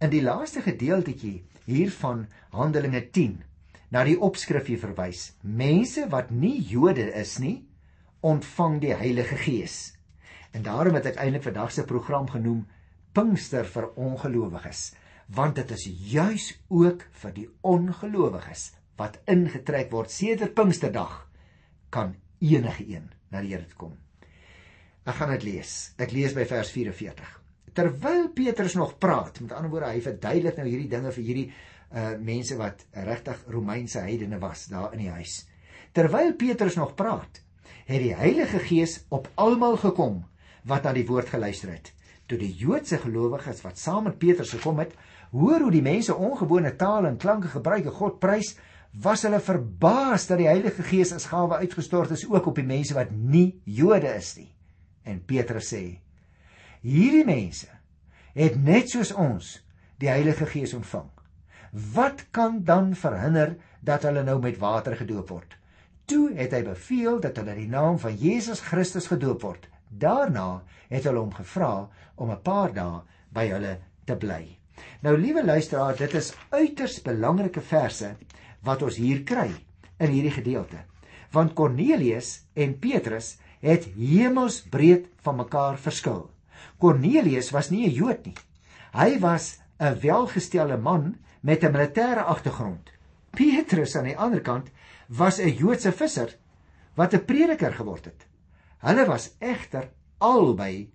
in 0.00 0.14
die 0.14 0.22
laaste 0.24 0.62
gedeeltetjie 0.64 1.42
hiervan 1.66 2.24
Handelinge 2.56 3.02
10 3.12 3.42
na 3.92 4.06
die 4.08 4.16
opskrifie 4.16 4.78
verwys. 4.80 5.34
Mense 5.42 6.06
wat 6.14 6.32
nie 6.32 6.56
Jode 6.70 7.10
is 7.20 7.36
nie, 7.42 7.58
ontvang 8.24 8.80
die 8.86 8.96
Heilige 8.96 9.36
Gees. 9.44 9.92
En 10.56 10.64
daarom 10.64 10.96
het 10.96 11.10
ek 11.12 11.20
eintlik 11.20 11.44
vandag 11.50 11.76
se 11.76 11.84
program 11.84 12.30
genoem 12.32 12.64
Pinkster 13.14 13.66
vir 13.70 13.90
ongelowiges, 13.94 14.88
want 15.34 15.56
dit 15.60 15.70
is 15.76 15.84
juis 16.12 16.48
ook 16.68 17.04
vir 17.22 17.34
die 17.36 17.46
ongelowiges 17.62 18.72
wat 18.98 19.20
ingetrek 19.30 19.92
word 19.94 20.10
sedert 20.10 20.54
Pinksterdag 20.54 21.20
kan 21.94 22.16
enige 22.42 22.86
een 22.90 23.06
na 23.30 23.42
die 23.42 23.54
Here 23.54 23.78
kom. 23.78 23.94
Ek 25.04 25.18
gaan 25.18 25.34
dit 25.34 25.46
lees. 25.46 25.94
Ek 26.00 26.12
lees 26.16 26.34
by 26.36 26.46
vers 26.48 26.70
44. 26.72 27.32
Terwyl 27.74 28.28
Petrus 28.34 28.76
nog 28.78 28.98
praat, 29.02 29.40
met 29.42 29.52
ander 29.52 29.70
woorde, 29.72 29.90
hy 29.92 30.02
verduidelik 30.02 30.60
nou 30.60 30.66
hierdie 30.68 30.90
dinge 30.90 31.14
vir 31.14 31.26
hierdie 31.26 31.48
uh 31.94 32.14
mense 32.18 32.56
wat 32.58 32.80
regtig 33.06 33.42
Romeinse 33.54 34.00
heidene 34.02 34.40
was 34.42 34.64
daar 34.70 34.94
in 34.96 35.04
die 35.04 35.12
huis. 35.14 35.44
Terwyl 35.94 36.32
Petrus 36.38 36.78
nog 36.78 36.94
praat, 36.98 37.42
het 37.86 38.00
die 38.02 38.14
Heilige 38.16 38.58
Gees 38.64 38.96
op 39.14 39.28
almal 39.38 39.76
gekom 39.82 40.24
wat 40.66 40.86
na 40.86 40.94
die 40.96 41.06
woord 41.06 41.30
geluister 41.30 41.70
het. 41.74 41.92
Toe 42.26 42.38
die 42.40 42.52
Joodse 42.56 42.98
gelowiges 43.02 43.60
wat 43.64 43.78
saam 43.78 44.06
met 44.08 44.18
Petrus 44.18 44.54
gekom 44.56 44.78
het, 44.80 44.94
hoor 45.34 45.66
hoe 45.66 45.72
die 45.74 45.84
mense 45.84 46.14
ongewone 46.14 46.72
tale 46.80 47.10
en 47.10 47.20
klanke 47.20 47.50
gebruik 47.52 47.84
en 47.90 47.98
God 47.98 48.20
prys, 48.22 48.54
was 49.02 49.24
hulle 49.26 49.40
verbaas 49.42 50.28
dat 50.30 50.38
die 50.38 50.48
Heilige 50.48 50.84
Gees 50.86 51.12
as 51.12 51.26
gawe 51.32 51.58
uitgestort 51.64 52.14
is 52.14 52.24
ook 52.30 52.46
op 52.46 52.60
die 52.60 52.66
mense 52.66 52.94
wat 52.94 53.10
nie 53.10 53.60
Jode 53.64 54.12
is 54.14 54.36
nie. 54.38 54.50
En 55.04 55.18
Petrus 55.26 55.72
sê: 55.74 55.82
Hierdie 56.84 57.26
mense 57.26 57.68
het 58.34 58.56
net 58.56 58.90
soos 58.92 59.12
ons 59.12 59.58
die 60.00 60.10
Heilige 60.10 60.46
Gees 60.46 60.74
ontvang. 60.78 61.10
Wat 61.94 62.26
kan 62.30 62.62
dan 62.64 62.94
verhinder 62.94 63.56
dat 63.82 64.06
hulle 64.06 64.22
nou 64.22 64.38
met 64.40 64.58
water 64.62 64.96
gedoop 64.96 65.30
word? 65.34 65.58
Toe 66.06 66.30
het 66.36 66.54
hy 66.54 66.62
beveel 66.62 67.18
dat 67.20 67.36
hulle 67.40 67.54
in 67.56 67.64
die 67.64 67.72
naam 67.72 67.98
van 67.98 68.14
Jesus 68.20 68.62
Christus 68.62 69.08
gedoop 69.10 69.42
word. 69.42 69.66
Daarna 69.88 70.62
het 70.88 71.04
hulle 71.04 71.18
hom 71.18 71.34
gevra 71.34 71.88
om 72.14 72.30
'n 72.30 72.42
paar 72.42 72.72
dae 72.72 73.02
by 73.32 73.46
hulle 73.48 73.78
te 74.04 74.16
bly. 74.16 74.58
Nou 75.00 75.16
liewe 75.18 75.44
luisteraar, 75.44 75.96
dit 75.96 76.14
is 76.14 76.34
uiters 76.50 77.02
belangrike 77.02 77.60
verse 77.60 78.16
wat 78.62 78.82
ons 78.82 78.96
hier 78.96 79.22
kry 79.22 79.50
in 79.98 80.10
hierdie 80.10 80.34
gedeelte. 80.34 80.84
Want 81.30 81.54
Cornelius 81.54 82.44
en 82.54 82.78
Petrus 82.78 83.36
het 83.60 83.84
hemelsbreed 83.96 85.06
van 85.22 85.36
mekaar 85.36 85.78
verskil. 85.78 86.30
Cornelius 86.78 87.50
was 87.50 87.70
nie 87.70 87.86
'n 87.86 87.94
Jood 87.94 88.26
nie. 88.26 88.36
Hy 88.92 89.18
was 89.18 89.60
'n 89.80 90.00
welgestelde 90.00 90.76
man 90.76 91.16
met 91.40 91.62
'n 91.62 91.72
militêre 91.72 92.24
agtergrond. 92.24 92.90
Petrus 93.30 93.96
aan 93.96 94.04
die 94.04 94.18
ander 94.18 94.40
kant 94.40 94.70
was 95.08 95.38
'n 95.38 95.56
Joodse 95.56 95.92
visser 95.92 96.36
wat 96.94 97.14
'n 97.14 97.24
prediker 97.24 97.72
geword 97.72 98.04
het. 98.04 98.26
Hulle 98.84 99.06
was 99.08 99.30
egter 99.40 99.88
albei 100.18 100.90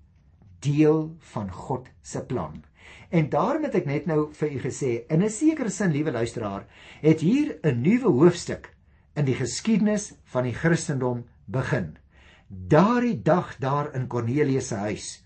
deel 0.62 1.16
van 1.32 1.50
God 1.52 1.88
se 2.02 2.22
plan. 2.26 2.64
En 3.10 3.30
daarom 3.30 3.64
het 3.66 3.80
ek 3.80 3.88
net 3.90 4.06
nou 4.06 4.28
vir 4.38 4.52
u 4.54 4.60
gesê, 4.62 4.92
in 5.10 5.24
'n 5.24 5.30
sekere 5.30 5.70
sin, 5.70 5.92
liewe 5.92 6.12
luisteraar, 6.12 6.68
het 7.02 7.20
hier 7.22 7.58
'n 7.64 7.82
nuwe 7.82 8.10
hoofstuk 8.10 8.76
in 9.16 9.26
die 9.26 9.36
geskiedenis 9.36 10.14
van 10.24 10.44
die 10.44 10.54
Christendom 10.54 11.26
begin. 11.46 11.98
Daardie 12.48 13.22
dag 13.22 13.58
daar 13.58 13.94
in 13.96 14.08
Kornelius 14.08 14.68
se 14.68 14.76
huis, 14.76 15.24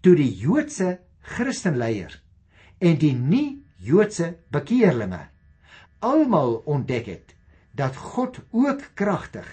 toe 0.00 0.14
die 0.16 0.34
Joodse 0.36 1.00
Christenleier 1.20 2.22
en 2.78 2.98
die 2.98 3.14
nie-Joodse 3.14 4.36
bekeerlinge 4.50 5.28
almal 6.04 6.60
ontdek 6.68 7.06
het 7.06 7.34
dat 7.72 7.96
God 7.96 8.40
ook 8.52 8.90
kragtig 8.94 9.46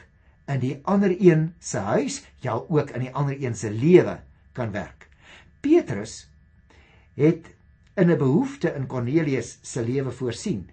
in 0.54 0.60
die 0.60 0.80
ander 0.84 1.16
een 1.20 1.54
se 1.60 1.78
huis, 1.78 2.22
ja 2.40 2.54
ook 2.68 2.90
in 2.90 3.08
die 3.08 3.14
ander 3.14 3.38
een 3.40 3.56
se 3.56 3.72
lewe 3.72 4.20
kan 4.54 4.72
werk. 4.72 5.08
Petrus 5.62 6.30
het 7.16 7.54
in 7.96 8.10
'n 8.12 8.18
behoefte 8.18 8.74
in 8.76 8.88
Kornelius 8.88 9.60
se 9.62 9.84
lewe 9.84 10.12
voorsien 10.12 10.70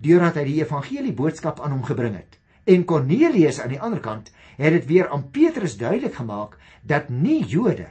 deurdat 0.00 0.34
hy 0.34 0.44
die 0.44 0.60
evangelie 0.62 1.12
boodskap 1.12 1.60
aan 1.60 1.70
hom 1.70 1.84
gebring 1.84 2.16
het. 2.16 2.38
En 2.64 2.84
Kornelius 2.84 3.60
aan 3.60 3.68
die 3.68 3.80
ander 3.80 4.00
kant 4.00 4.32
het 4.56 4.72
dit 4.72 4.86
weer 4.86 5.08
aan 5.08 5.30
Petrus 5.30 5.76
duidelik 5.76 6.14
gemaak 6.14 6.58
dat 6.82 7.08
nie 7.08 7.44
Jode 7.44 7.88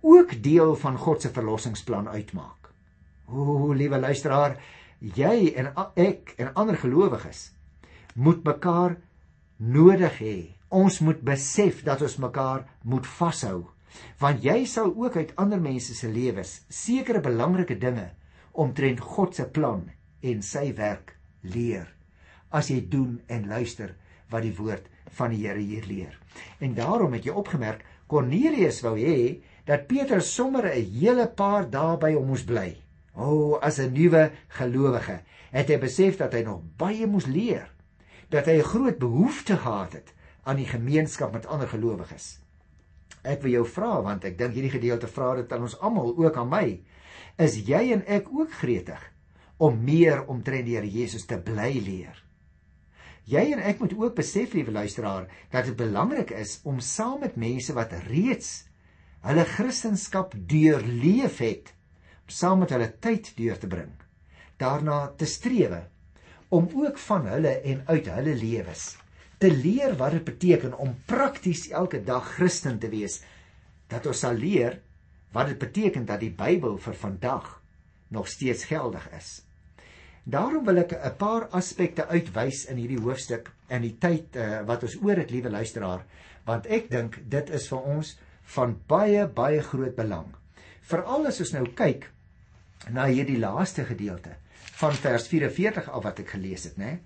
ook 0.00 0.42
deel 0.42 0.76
van 0.76 0.96
God 0.98 1.22
se 1.22 1.30
verlossingsplan 1.30 2.08
uitmaak. 2.08 2.70
O, 3.26 3.72
liewe 3.72 3.98
luisteraar, 3.98 4.56
jy 5.00 5.52
en 5.56 5.72
ek 5.96 6.34
en 6.36 6.54
ander 6.54 6.76
gelowiges 6.76 7.52
moet 8.14 8.44
mekaar 8.44 8.96
nodig 9.56 10.18
hê. 10.18 10.53
Ons 10.68 11.00
moet 11.00 11.20
besef 11.20 11.82
dat 11.84 12.02
ons 12.02 12.16
mekaar 12.16 12.64
moet 12.82 13.06
vashou, 13.06 13.66
want 14.18 14.42
jy 14.42 14.64
sal 14.66 14.94
ook 14.96 15.16
uit 15.16 15.34
ander 15.36 15.60
mense 15.60 15.94
se 15.94 16.08
lewens 16.08 16.64
sekere 16.68 17.20
belangrike 17.20 17.78
dinge 17.78 18.10
omtrent 18.52 19.00
God 19.00 19.34
se 19.34 19.46
plan 19.50 19.84
en 20.22 20.42
sy 20.42 20.72
werk 20.74 21.14
leer 21.42 21.90
as 22.54 22.70
jy 22.70 22.80
doen 22.90 23.18
en 23.28 23.48
luister 23.50 23.94
wat 24.30 24.44
die 24.46 24.54
woord 24.54 24.86
van 25.18 25.34
die 25.34 25.42
Here 25.42 25.60
hier 25.60 25.86
leer. 25.86 26.14
En 26.62 26.74
daarom 26.74 27.12
het 27.14 27.26
jy 27.26 27.34
opgemerk 27.34 27.84
Cornelius 28.10 28.80
wou 28.84 28.94
hê 28.98 29.42
dat 29.66 29.86
Petrus 29.90 30.30
sommer 30.34 30.66
'n 30.70 30.90
hele 31.00 31.26
paar 31.26 31.70
dae 31.70 31.96
by 31.98 32.12
hom 32.14 32.26
moes 32.26 32.44
bly. 32.44 32.76
O, 33.14 33.26
oh, 33.26 33.58
as 33.62 33.78
'n 33.78 33.92
nuwe 33.92 34.30
gelowige, 34.48 35.20
het 35.50 35.68
hy 35.68 35.78
besef 35.78 36.16
dat 36.16 36.32
hy 36.32 36.42
nog 36.42 36.62
baie 36.76 37.06
moes 37.06 37.26
leer 37.26 37.70
dat 38.30 38.46
hy 38.46 38.58
'n 38.58 38.70
groot 38.72 38.98
behoefte 38.98 39.56
gehad 39.56 39.92
het 39.92 40.13
aan 40.44 40.60
die 40.60 40.68
gemeenskap 40.68 41.32
met 41.32 41.46
ander 41.48 41.68
gelowiges. 41.68 42.38
Ek 43.24 43.40
wil 43.44 43.56
jou 43.56 43.64
vra 43.68 43.96
want 44.04 44.24
ek 44.28 44.36
dink 44.38 44.56
hierdie 44.56 44.74
gedeelte 44.74 45.08
vra 45.08 45.32
dit 45.38 45.52
aan 45.52 45.64
ons 45.64 45.78
almal 45.80 46.12
ook 46.20 46.36
aan 46.40 46.50
my. 46.50 46.66
Is 47.40 47.56
jy 47.66 47.80
en 47.96 48.04
ek 48.04 48.28
ook 48.32 48.52
gretig 48.60 49.00
om 49.56 49.80
meer 49.86 50.26
omtrent 50.28 50.66
die 50.68 50.76
Here 50.76 50.90
Jesus 50.90 51.24
te 51.26 51.38
bly 51.40 51.72
leer? 51.80 52.20
Jy 53.24 53.44
en 53.54 53.62
ek 53.64 53.80
moet 53.80 53.94
ook 53.96 54.18
besef, 54.18 54.52
liewe 54.52 54.74
luisteraar, 54.74 55.30
dat 55.50 55.64
dit 55.70 55.76
belangrik 55.78 56.34
is 56.36 56.58
om 56.68 56.82
saam 56.84 57.22
met 57.24 57.38
mense 57.40 57.72
wat 57.72 57.94
reeds 58.10 58.66
hulle 59.24 59.46
kristendom 59.48 60.44
deurleef 60.50 61.38
het, 61.40 61.70
saam 62.28 62.60
met 62.60 62.74
hulle 62.76 62.90
tyd 63.00 63.30
deur 63.38 63.56
te 63.56 63.70
bring. 63.72 63.94
Daarna 64.60 65.06
te 65.16 65.24
strewe 65.24 65.86
om 66.52 66.68
ook 66.76 67.00
van 67.06 67.24
hulle 67.32 67.56
en 67.64 67.80
uit 67.88 68.12
hulle 68.12 68.36
lewens 68.36 68.84
te 69.44 69.52
leer 69.52 69.92
wat 70.00 70.14
dit 70.16 70.24
beteken 70.24 70.72
om 70.80 70.94
prakties 71.04 71.66
elke 71.68 72.00
dag 72.04 72.24
Christen 72.38 72.78
te 72.80 72.88
wees. 72.88 73.18
Dat 73.92 74.06
ons 74.08 74.22
sal 74.24 74.38
leer 74.40 74.78
wat 75.36 75.50
dit 75.50 75.58
beteken 75.60 76.06
dat 76.08 76.22
die 76.22 76.32
Bybel 76.32 76.78
vir 76.80 76.96
vandag 76.96 77.50
nog 78.14 78.28
steeds 78.30 78.64
geldig 78.70 79.04
is. 79.18 79.42
Daarom 80.24 80.64
wil 80.64 80.80
ek 80.80 80.94
'n 80.96 81.16
paar 81.20 81.48
aspekte 81.52 82.06
uitwys 82.06 82.64
in 82.64 82.76
hierdie 82.76 83.00
hoofstuk 83.00 83.50
in 83.68 83.82
die 83.82 83.96
tyd 83.98 84.36
uh, 84.36 84.62
wat 84.64 84.82
ons 84.82 84.96
oor 85.02 85.16
het, 85.16 85.30
liewe 85.30 85.50
luisteraar, 85.50 86.04
want 86.44 86.66
ek 86.66 86.88
dink 86.90 87.20
dit 87.28 87.50
is 87.50 87.68
vir 87.68 87.82
ons 87.82 88.16
van 88.56 88.80
baie 88.86 89.26
baie 89.26 89.60
groot 89.60 89.94
belang. 89.96 90.32
Veral 90.80 91.26
as 91.26 91.40
ons 91.40 91.52
nou 91.52 91.66
kyk 91.74 92.08
na 92.88 93.04
hierdie 93.04 93.38
laaste 93.38 93.84
gedeelte 93.84 94.36
van 94.80 94.92
vers 94.92 95.28
44 95.28 95.90
af 95.90 96.02
wat 96.02 96.18
ek 96.18 96.28
gelees 96.28 96.64
het, 96.64 96.76
né? 96.78 96.98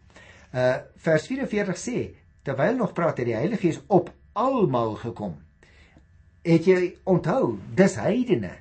Uh 0.55 0.79
vers 1.03 1.27
44 1.27 1.77
sê 1.77 1.99
terwyl 2.43 2.77
nog 2.77 2.93
praat 2.97 3.19
het 3.19 3.29
die 3.29 3.37
Heilige 3.37 3.67
Gees 3.67 3.81
op 3.87 4.13
almal 4.33 4.95
gekom. 5.01 5.37
Het 6.47 6.69
jy 6.69 6.83
onthou, 7.05 7.59
dis 7.75 7.97
heidene, 7.99 8.53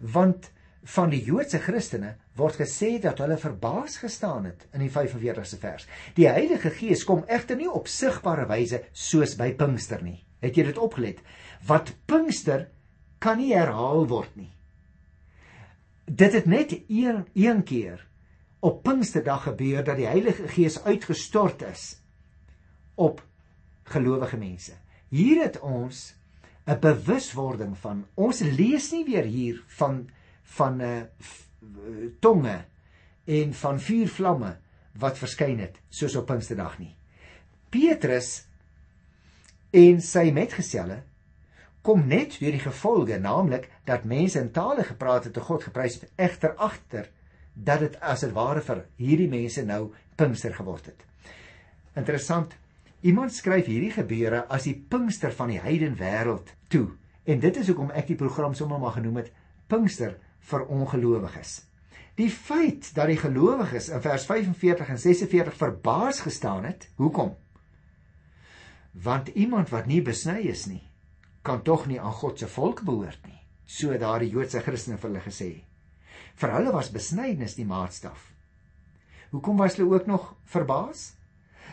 want 0.00 0.50
van 0.88 1.10
die 1.12 1.20
Joodse 1.22 1.58
Christene 1.60 2.14
word 2.38 2.56
gesê 2.56 2.96
dat 3.02 3.18
hulle 3.20 3.36
verbaas 3.38 3.98
gestaan 4.00 4.46
het 4.48 4.64
in 4.72 4.86
die 4.86 4.92
45ste 4.92 5.58
vers. 5.60 5.84
Die 6.16 6.28
Heilige 6.30 6.70
Gees 6.70 7.04
kom 7.04 7.26
egter 7.28 7.58
nie 7.58 7.68
op 7.68 7.90
sigbare 7.90 8.46
wyse 8.48 8.84
soos 8.92 9.36
by 9.36 9.52
Pinkster 9.58 10.02
nie. 10.02 10.22
Het 10.40 10.56
jy 10.56 10.68
dit 10.70 10.78
opgelet? 10.78 11.18
wat 11.66 11.92
Pinkster 12.06 12.68
kan 13.18 13.38
nie 13.40 13.54
herhaal 13.54 14.06
word 14.10 14.34
nie. 14.38 14.50
Dit 16.06 16.32
het 16.32 16.46
net 16.46 16.72
een 16.88 17.26
een 17.34 17.62
keer 17.64 18.06
op 18.60 18.82
Pinksterdag 18.82 19.42
gebeur 19.50 19.84
dat 19.84 19.98
die 19.98 20.08
Heilige 20.08 20.48
Gees 20.48 20.78
uitgestort 20.84 21.62
is 21.62 21.98
op 22.98 23.22
gelowige 23.88 24.36
mense. 24.36 24.74
Hier 25.08 25.42
het 25.42 25.60
ons 25.60 26.14
'n 26.68 26.80
bewuswording 26.80 27.76
van 27.78 28.06
ons 28.14 28.40
lees 28.40 28.90
nie 28.92 29.04
weer 29.04 29.24
hier 29.24 29.62
van 29.66 30.08
van 30.42 30.76
'n 30.76 30.80
uh, 30.80 30.98
eh, 30.98 31.06
tonge 32.20 32.64
en 33.24 33.54
van 33.54 33.80
vuur 33.80 34.08
vlamme 34.08 34.56
wat 34.98 35.18
verskyn 35.18 35.58
het 35.58 35.80
soos 35.88 36.16
op 36.16 36.26
Pinksterdag 36.26 36.78
nie. 36.78 36.96
Petrus 37.68 38.46
en 39.70 40.00
sy 40.00 40.30
metgeselle 40.32 41.02
kom 41.82 42.06
net 42.06 42.38
deur 42.40 42.52
die 42.52 42.64
gevolge, 42.64 43.18
naamlik 43.18 43.70
dat 43.84 44.04
mense 44.04 44.40
in 44.40 44.50
tale 44.52 44.84
gepraat 44.84 45.24
het 45.24 45.32
te 45.32 45.40
God 45.40 45.62
geprys 45.62 46.00
het, 46.00 46.10
egter 46.16 46.54
agter 46.56 47.10
dat 47.54 47.80
dit 47.80 48.00
as 48.00 48.20
dit 48.20 48.32
ware 48.32 48.60
vir 48.60 48.84
hierdie 48.96 49.28
mense 49.28 49.64
nou 49.64 49.92
Pinkster 50.16 50.54
geword 50.54 50.86
het. 50.86 51.04
Interessant. 51.94 52.54
Iemand 53.06 53.30
skryf 53.30 53.68
hierdie 53.70 53.92
gebeure 53.94 54.42
as 54.50 54.64
die 54.66 54.74
Pinkster 54.74 55.30
van 55.34 55.52
die 55.52 55.60
heiden 55.62 55.94
wêreld 56.00 56.50
toe. 56.72 56.88
En 57.28 57.38
dit 57.38 57.56
is 57.60 57.68
hoekom 57.70 57.92
ek 57.94 58.08
die 58.10 58.18
program 58.18 58.56
sommer 58.58 58.80
maar 58.82 58.96
genoem 58.96 59.20
het 59.22 59.32
Pinkster 59.70 60.16
vir 60.50 60.64
ongelowiges. 60.66 61.60
Die 62.18 62.30
feit 62.34 62.88
dat 62.96 63.06
die 63.12 63.20
gelowiges 63.20 63.90
in 63.94 64.02
vers 64.02 64.24
45 64.26 64.88
en 64.90 64.98
46 64.98 65.58
verbaas 65.60 66.24
gestaan 66.24 66.64
het, 66.66 66.88
hoekom? 66.98 67.36
Want 68.92 69.28
iemand 69.28 69.70
wat 69.70 69.86
nie 69.86 70.00
besny 70.02 70.40
is 70.50 70.64
nie, 70.66 70.82
kan 71.46 71.62
tog 71.62 71.86
nie 71.86 72.00
aan 72.00 72.16
God 72.18 72.40
se 72.40 72.48
volk 72.50 72.82
behoort 72.82 73.22
nie, 73.28 73.38
so 73.62 73.94
daardie 73.94 74.32
Joodse 74.32 74.64
Christene 74.64 74.98
vir 74.98 75.10
hulle 75.12 75.22
gesê. 75.22 75.50
Vir 76.34 76.54
hulle 76.56 76.74
was 76.74 76.90
besnydenis 76.90 77.54
die 77.54 77.68
maatstaf. 77.68 78.32
Hoekom 79.30 79.60
was 79.60 79.78
hulle 79.78 79.94
ook 79.94 80.10
nog 80.10 80.32
verbaas? 80.50 81.12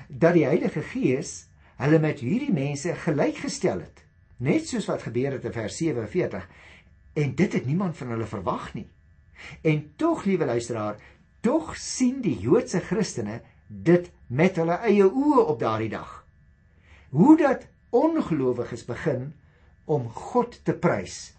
Dat 0.07 0.33
die 0.33 0.45
Heilige 0.45 0.81
Gees 0.81 1.47
hulle 1.81 1.99
met 1.99 2.21
hierdie 2.23 2.53
mense 2.53 2.95
gelykgestel 3.03 3.81
het, 3.83 4.03
net 4.37 4.67
soos 4.67 4.87
wat 4.87 5.03
gebeur 5.07 5.35
het 5.35 5.45
in 5.45 5.55
vers 5.55 5.77
47 5.77 6.47
en 7.15 7.35
dit 7.35 7.53
het 7.53 7.65
niemand 7.65 7.97
van 7.97 8.13
hulle 8.15 8.27
verwag 8.27 8.73
nie. 8.73 8.87
En 9.61 9.81
tog, 9.95 10.23
liewe 10.23 10.45
luisteraar, 10.45 10.99
tog 11.41 11.75
sien 11.77 12.21
die 12.21 12.37
Joodse 12.39 12.79
Christene 12.79 13.41
dit 13.67 14.11
met 14.27 14.57
hulle 14.59 14.79
eie 14.87 15.05
oë 15.05 15.45
op 15.45 15.59
daardie 15.59 15.91
dag. 15.91 16.21
Hoe 17.09 17.37
dat 17.37 17.67
ongelowiges 17.95 18.85
begin 18.85 19.33
om 19.85 20.09
God 20.09 20.59
te 20.65 20.73
prys 20.73 21.35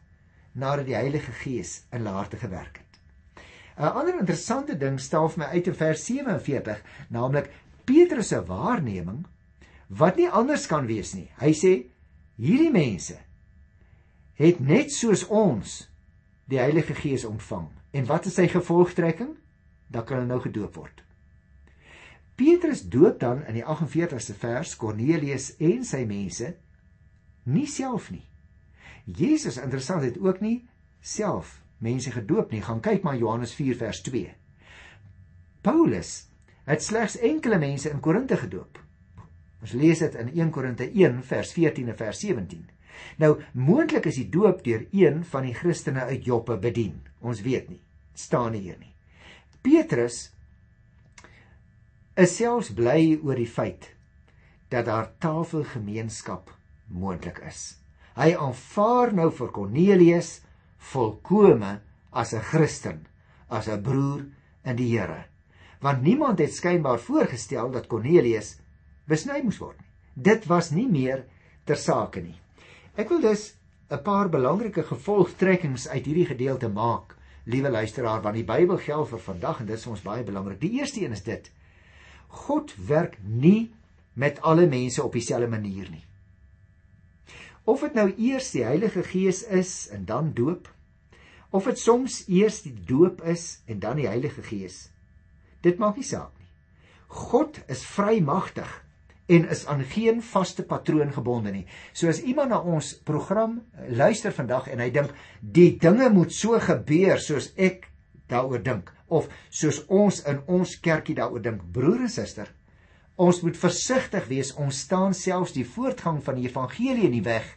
nadat 0.56 0.86
die 0.88 0.96
Heilige 0.96 1.32
Gees 1.42 1.82
in 1.90 2.00
hulle 2.00 2.16
harte 2.16 2.40
gewerk 2.40 2.78
het. 2.80 3.00
'n 3.76 3.92
Ander 3.92 4.18
interessante 4.18 4.76
ding 4.76 5.00
staan 5.00 5.28
vir 5.30 5.38
my 5.42 5.48
uit 5.52 5.66
in 5.66 5.74
vers 5.74 6.04
47, 6.04 6.82
naamlik 7.08 7.50
Petrus 7.86 8.32
se 8.32 8.42
waarneming 8.44 9.24
wat 9.86 10.18
nie 10.18 10.28
anders 10.28 10.66
kan 10.66 10.88
wees 10.90 11.14
nie. 11.14 11.28
Hy 11.38 11.52
sê 11.54 11.72
hierdie 12.40 12.72
mense 12.74 13.18
het 14.36 14.60
net 14.60 14.92
soos 14.92 15.24
ons 15.32 15.86
die 16.50 16.60
Heilige 16.60 16.94
Gees 16.98 17.24
ontvang. 17.24 17.70
En 17.96 18.06
wat 18.10 18.26
is 18.28 18.36
sy 18.36 18.46
gevolgtrekking? 18.50 19.32
Dan 19.88 20.04
kan 20.04 20.20
hulle 20.20 20.30
nou 20.30 20.40
gedoop 20.42 20.76
word. 20.76 21.02
Petrus 22.36 22.82
doop 22.92 23.20
dan 23.22 23.44
in 23.48 23.56
die 23.56 23.64
48ste 23.64 24.36
vers 24.36 24.74
Kornelius 24.76 25.54
en 25.62 25.86
sy 25.88 26.02
mense 26.08 26.50
nie 27.48 27.66
self 27.70 28.10
nie. 28.12 28.26
Jesus 29.06 29.56
interessant 29.62 30.04
het 30.04 30.18
ook 30.20 30.42
nie 30.44 30.66
self 31.00 31.62
mense 31.78 32.10
gedoop 32.12 32.52
nie. 32.52 32.60
Gaan 32.60 32.82
kyk 32.84 33.06
maar 33.06 33.16
Johannes 33.16 33.54
4 33.56 33.78
vers 33.80 34.02
2. 34.04 34.34
Paulus 35.64 36.26
het 36.66 36.82
slegs 36.82 37.18
enkele 37.18 37.58
mense 37.58 37.90
in 37.90 38.00
Korinte 38.00 38.36
gedoop. 38.36 38.78
Ons 39.62 39.72
lees 39.72 40.02
dit 40.02 40.14
in 40.14 40.30
1 40.34 40.50
Korinte 40.54 40.86
1 40.90 41.22
vers 41.22 41.52
14 41.52 41.88
en 41.88 41.96
vers 41.96 42.20
17. 42.20 42.68
Nou 43.22 43.32
moontlik 43.52 44.06
is 44.06 44.20
die 44.20 44.28
doop 44.28 44.62
deur 44.64 44.86
een 44.92 45.24
van 45.24 45.48
die 45.48 45.54
Christene 45.54 46.08
uit 46.10 46.24
Joppe 46.24 46.56
bedien. 46.58 47.00
Ons 47.20 47.42
weet 47.44 47.68
nie 47.68 47.80
staan 48.18 48.54
nie 48.56 48.64
hier 48.64 48.78
nie. 48.80 48.92
Petrus 49.64 50.30
is 52.16 52.36
selfs 52.38 52.72
bly 52.76 53.16
oor 53.20 53.36
die 53.38 53.50
feit 53.50 53.90
dat 54.72 54.88
daar 54.88 55.10
tafelgemeenskap 55.22 56.50
moontlik 56.90 57.42
is. 57.46 57.76
Hy 58.16 58.32
aanvaar 58.40 59.12
nou 59.14 59.28
vir 59.34 59.52
Kornelius 59.52 60.40
volkome 60.92 61.80
as 62.10 62.32
'n 62.32 62.40
Christen, 62.40 63.06
as 63.48 63.68
'n 63.68 63.82
broer 63.82 64.24
in 64.64 64.76
die 64.76 64.88
Here. 64.96 65.26
Want 65.80 66.02
niemand 66.02 66.38
het 66.38 66.54
skynbaar 66.54 66.98
voorgestel 67.00 67.70
dat 67.70 67.86
Kornelius 67.86 68.56
besny 69.06 69.42
moes 69.44 69.58
word 69.58 69.78
nie. 69.78 69.90
Dit 70.14 70.46
was 70.46 70.70
nie 70.70 70.88
meer 70.88 71.26
ter 71.64 71.76
sake 71.76 72.22
nie. 72.22 72.38
Ek 72.96 73.08
wil 73.08 73.20
dus 73.20 73.54
'n 73.90 74.02
paar 74.02 74.28
belangrike 74.28 74.82
gevolgtrekkings 74.82 75.88
uit 75.88 76.06
hierdie 76.06 76.26
gedeelte 76.26 76.68
maak 76.68 77.16
liewe 77.46 77.70
luisteraar, 77.70 78.22
want 78.22 78.34
die 78.34 78.44
Bybel 78.44 78.78
geld 78.82 79.08
vir 79.08 79.22
vandag 79.22 79.60
en 79.60 79.66
dit 79.66 79.78
is 79.78 79.86
ons 79.86 80.02
baie 80.02 80.24
belangrik. 80.26 80.60
Die 80.60 80.78
eerste 80.80 81.04
een 81.04 81.14
is 81.14 81.22
dit: 81.22 81.50
God 82.28 82.74
werk 82.88 83.18
nie 83.22 83.72
met 84.12 84.40
alle 84.40 84.66
mense 84.66 85.02
op 85.02 85.12
dieselfde 85.12 85.48
manier 85.48 85.90
nie. 85.90 86.04
Of 87.64 87.80
dit 87.80 87.94
nou 87.94 88.08
eers 88.16 88.50
die 88.54 88.64
Heilige 88.64 89.02
Gees 89.02 89.42
is 89.42 89.88
en 89.94 90.04
dan 90.04 90.32
doop, 90.34 90.68
of 91.50 91.64
dit 91.64 91.78
soms 91.78 92.24
eers 92.28 92.60
die 92.62 92.74
doop 92.86 93.22
is 93.22 93.60
en 93.66 93.78
dan 93.82 93.96
die 93.96 94.06
Heilige 94.06 94.42
Gees. 94.42 94.88
Dit 95.66 95.80
maak 95.82 95.98
nie 95.98 96.06
saak 96.06 96.30
nie. 96.38 96.50
God 97.26 97.58
is 97.72 97.82
vrymagtig 97.96 98.70
en 99.26 99.48
is 99.50 99.64
aan 99.66 99.82
geen 99.90 100.22
vaste 100.22 100.62
patroon 100.62 101.10
gebonde 101.14 101.50
nie. 101.50 101.64
So 101.92 102.08
as 102.10 102.22
iemand 102.22 102.54
na 102.54 102.60
ons 102.62 102.92
program 103.06 103.58
luister 103.88 104.34
vandag 104.34 104.70
en 104.70 104.82
hy 104.82 104.90
dink 104.94 105.14
die 105.40 105.72
dinge 105.82 106.08
moet 106.14 106.34
so 106.34 106.58
gebeur 106.62 107.18
soos 107.22 107.50
ek 107.56 107.88
daaroor 108.30 108.62
dink 108.62 108.92
of 109.06 109.26
soos 109.50 109.82
ons 109.90 110.22
in 110.26 110.40
ons 110.50 110.76
kerkie 110.82 111.14
daaroor 111.18 111.42
dink, 111.42 111.62
broer 111.74 112.06
en 112.06 112.10
suster, 112.10 112.48
ons 113.16 113.38
moet 113.42 113.58
versigtig 113.58 114.26
wees. 114.30 114.52
Ons 114.58 114.82
staan 114.86 115.14
selfs 115.14 115.54
die 115.54 115.66
voortgang 115.66 116.18
van 116.22 116.38
die 116.38 116.48
evangelie 116.48 117.06
in 117.08 117.14
die 117.18 117.26
weg 117.26 117.54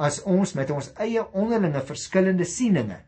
as 0.00 0.22
ons 0.24 0.54
met 0.56 0.70
ons 0.72 0.92
eie 1.02 1.22
onderlinge 1.36 1.82
verskillende 1.84 2.46
sieninge 2.48 3.02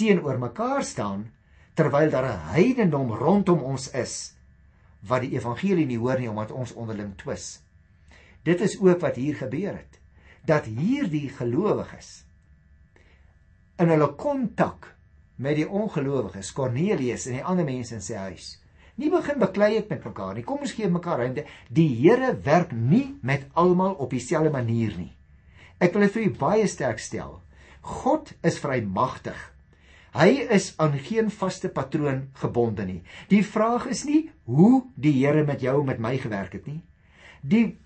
teenoor 0.00 0.40
mekaar 0.42 0.82
staan 0.82 1.28
terwyl 1.74 2.10
daar 2.10 2.28
'n 2.30 2.46
heidendom 2.54 3.12
rondom 3.12 3.62
ons 3.62 3.90
is 3.90 4.34
wat 5.00 5.20
die 5.20 5.34
evangelie 5.36 5.86
nie 5.86 5.98
hoor 5.98 6.18
nie 6.18 6.30
omdat 6.30 6.52
ons 6.52 6.72
onderling 6.72 7.16
twis. 7.16 7.62
Dit 8.42 8.60
is 8.60 8.80
ook 8.80 9.00
wat 9.00 9.16
hier 9.16 9.34
gebeur 9.34 9.76
het. 9.76 10.00
Dat 10.44 10.64
hierdie 10.64 11.28
gelowiges 11.28 12.24
in 13.76 13.88
hulle 13.90 14.14
kontak 14.14 14.92
met 15.36 15.56
die 15.56 15.66
ongelowiges, 15.68 16.52
Kornelius 16.52 17.26
en 17.26 17.40
die 17.40 17.44
ander 17.44 17.66
mense 17.66 17.96
in 17.96 18.04
sy 18.04 18.14
huis, 18.28 18.60
nie 19.00 19.10
begin 19.10 19.40
beklei 19.40 19.72
het 19.74 19.88
met 19.90 20.04
mekaar 20.06 20.36
nie. 20.36 20.44
Kom 20.46 20.62
ons 20.62 20.74
gee 20.76 20.86
mekaar 20.88 21.18
ruimte. 21.18 21.42
Die 21.74 21.88
Here 21.96 22.36
werk 22.44 22.70
nie 22.72 23.16
met 23.22 23.48
almal 23.58 23.96
op 23.98 24.14
dieselfde 24.14 24.52
manier 24.54 24.94
nie. 24.98 25.10
Ek 25.82 25.96
wil 25.96 26.06
dit 26.06 26.14
vir 26.14 26.26
u 26.28 26.30
baie 26.38 26.68
sterk 26.70 27.02
stel. 27.02 27.40
God 27.82 28.30
is 28.46 28.60
vrymagtig. 28.62 29.38
Hy 30.14 30.46
is 30.54 30.72
aan 30.78 30.94
geen 31.02 31.30
vaste 31.30 31.68
patroon 31.74 32.28
gebonde 32.38 32.84
nie. 32.86 33.00
Die 33.28 33.42
vraag 33.42 33.88
is 33.90 34.04
nie 34.06 34.28
hoe 34.46 34.84
die 34.94 35.16
Here 35.16 35.42
met 35.44 35.64
jou 35.64 35.80
met 35.84 35.98
my 35.98 36.14
gewerk 36.22 36.54
het 36.54 36.68
nie. 36.70 36.82
Die 37.42 37.76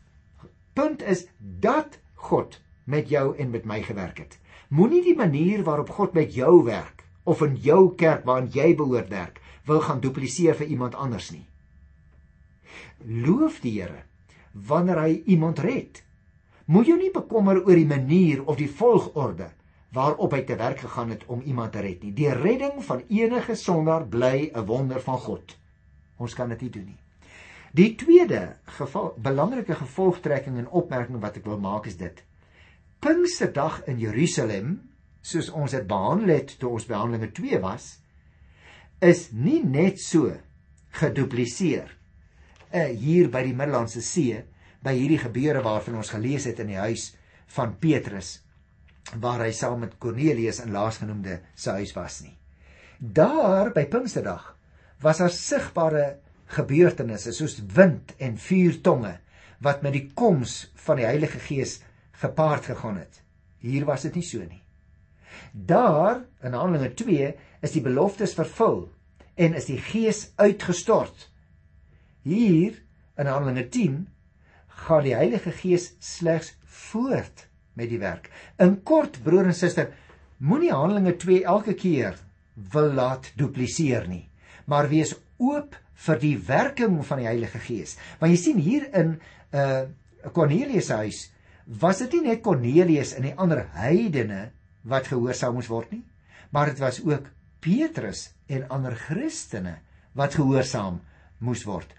punt 0.76 1.02
is 1.02 1.24
dat 1.38 1.96
God 2.28 2.60
met 2.84 3.08
jou 3.08 3.32
en 3.36 3.50
met 3.50 3.64
my 3.64 3.80
gewerk 3.82 4.20
het. 4.20 4.36
Moenie 4.68 5.00
die 5.02 5.16
manier 5.16 5.64
waarop 5.64 5.90
God 5.96 6.12
met 6.12 6.34
jou 6.36 6.64
werk 6.64 7.06
of 7.24 7.40
in 7.44 7.56
jou 7.64 7.94
kerk 7.96 8.24
waarin 8.28 8.50
jy 8.52 8.74
behoort 8.76 9.08
werk, 9.12 9.40
wil 9.64 9.80
gaan 9.84 10.00
dupliseer 10.00 10.56
vir 10.56 10.68
iemand 10.68 10.94
anders 10.96 11.30
nie. 11.32 11.44
Loof 13.04 13.60
die 13.64 13.78
Here 13.80 14.04
wanneer 14.52 15.00
hy 15.00 15.22
iemand 15.32 15.60
red. 15.64 16.02
Moet 16.68 16.88
jy 16.92 16.96
nie 17.00 17.12
bekommer 17.14 17.60
oor 17.64 17.76
die 17.76 17.88
manier 17.88 18.44
of 18.44 18.56
die 18.60 18.68
volgorde 18.68 19.48
waarop 19.94 20.34
hy 20.36 20.42
te 20.44 20.56
werk 20.56 20.82
gegaan 20.84 21.10
het 21.14 21.24
om 21.26 21.40
iemand 21.40 21.72
te 21.72 21.80
red 21.80 22.02
nie. 22.02 22.12
Die 22.12 22.28
redding 22.32 22.82
van 22.84 23.02
enige 23.08 23.54
sondaar 23.56 24.06
bly 24.08 24.50
'n 24.54 24.66
wonder 24.66 25.00
van 25.00 25.18
God. 25.18 25.56
Ons 26.16 26.34
kan 26.34 26.48
dit 26.48 26.60
nie 26.60 26.70
doen 26.70 26.84
nie. 26.84 26.98
Die 27.72 27.94
tweede 27.94 28.56
geval, 28.64 29.14
belangrike 29.16 29.74
gevolgtrekking 29.74 30.58
en 30.58 30.68
opmerking 30.68 31.20
wat 31.20 31.36
ek 31.36 31.44
wil 31.44 31.58
maak 31.58 31.86
is 31.86 31.96
dit. 31.96 32.24
Pinksterdag 32.98 33.84
in 33.86 33.98
Jerusalem, 33.98 34.90
soos 35.20 35.50
ons 35.50 35.70
dit 35.70 35.86
behandel 35.86 36.34
het 36.34 36.58
toe 36.58 36.70
ons 36.70 36.86
behandelinge 36.86 37.32
2 37.32 37.60
was, 37.60 37.98
is 39.00 39.28
nie 39.32 39.62
net 39.64 40.00
so 40.00 40.32
gedupliseer 40.98 41.98
uh, 42.72 42.88
hier 42.88 43.28
by 43.30 43.44
die 43.46 43.54
Middellandse 43.54 44.02
See 44.02 44.42
by 44.82 44.94
hierdie 44.96 45.20
gebeure 45.22 45.62
waarvan 45.62 46.00
ons 46.00 46.10
gelees 46.10 46.44
het 46.44 46.58
in 46.62 46.72
die 46.72 46.80
huis 46.80 47.12
van 47.54 47.76
Petrus 47.78 48.38
waar 49.16 49.40
hy 49.44 49.52
saam 49.56 49.80
met 49.84 49.96
Kornelius 50.02 50.60
in 50.64 50.74
laasgenoemde 50.74 51.40
se 51.54 51.70
huis 51.78 51.94
was 51.96 52.20
nie. 52.24 52.36
Daar 52.98 53.72
by 53.72 53.86
Pinksterdag 53.88 54.54
was 55.00 55.22
daar 55.22 55.32
sigbare 55.32 56.18
gebeurtenisse 56.52 57.32
soos 57.32 57.58
wind 57.74 58.14
en 58.18 58.38
vuurtonge 58.40 59.18
wat 59.64 59.82
met 59.82 59.94
die 59.94 60.06
koms 60.14 60.68
van 60.84 61.00
die 61.00 61.06
Heilige 61.06 61.40
Gees 61.42 61.78
gepaard 62.20 62.68
gegaan 62.70 62.98
het. 62.98 63.22
Hier 63.58 63.86
was 63.86 64.04
dit 64.06 64.18
nie 64.18 64.26
so 64.26 64.42
nie. 64.42 64.62
Daar 65.52 66.24
in 66.42 66.54
Handelinge 66.54 66.94
2 66.94 67.32
is 67.62 67.74
die 67.74 67.82
beloftes 67.82 68.34
vervul 68.38 68.88
en 69.38 69.54
is 69.54 69.68
die 69.70 69.78
Gees 69.82 70.28
uitgestort. 70.36 71.28
Hier 72.22 72.78
in 73.18 73.30
Handelinge 73.30 73.68
10 73.68 74.00
gaan 74.84 75.06
die 75.06 75.14
Heilige 75.14 75.52
Gees 75.54 75.92
slegs 76.02 76.54
voort 76.64 77.48
met 77.78 77.90
die 77.92 78.00
werk. 78.02 78.28
In 78.58 78.80
kort 78.86 79.20
broer 79.24 79.50
en 79.50 79.56
suster, 79.56 79.92
moenie 80.38 80.74
Handelinge 80.74 81.14
2 81.20 81.44
elke 81.46 81.74
keer 81.78 82.18
wil 82.72 82.92
laat 82.98 83.30
dupliseer 83.38 84.08
nie, 84.10 84.26
maar 84.66 84.90
wees 84.90 85.14
oop 85.38 85.76
vir 86.06 86.20
die 86.22 86.36
werking 86.48 86.98
van 87.06 87.22
die 87.22 87.28
Heilige 87.28 87.60
Gees. 87.62 87.96
Want 88.18 88.34
jy 88.34 88.40
sien 88.42 88.62
hier 88.62 88.90
in 88.98 89.16
uh 89.54 89.86
Cornelius 90.34 90.88
se 90.90 90.96
huis 90.98 91.18
was 91.80 92.00
dit 92.02 92.16
nie 92.16 92.32
net 92.32 92.40
Cornelius 92.42 93.12
en 93.14 93.22
die 93.28 93.36
ander 93.38 93.60
heidene 93.76 94.48
wat 94.88 95.06
gehoorsaam 95.12 95.54
moes 95.54 95.68
word 95.70 95.92
nie, 95.94 96.02
maar 96.50 96.72
dit 96.72 96.80
was 96.82 96.98
ook 97.04 97.28
Petrus 97.62 98.32
en 98.50 98.66
ander 98.74 98.96
Christene 98.98 99.76
wat 100.18 100.34
gehoorsaam 100.34 100.98
moes 101.44 101.62
word. 101.68 101.92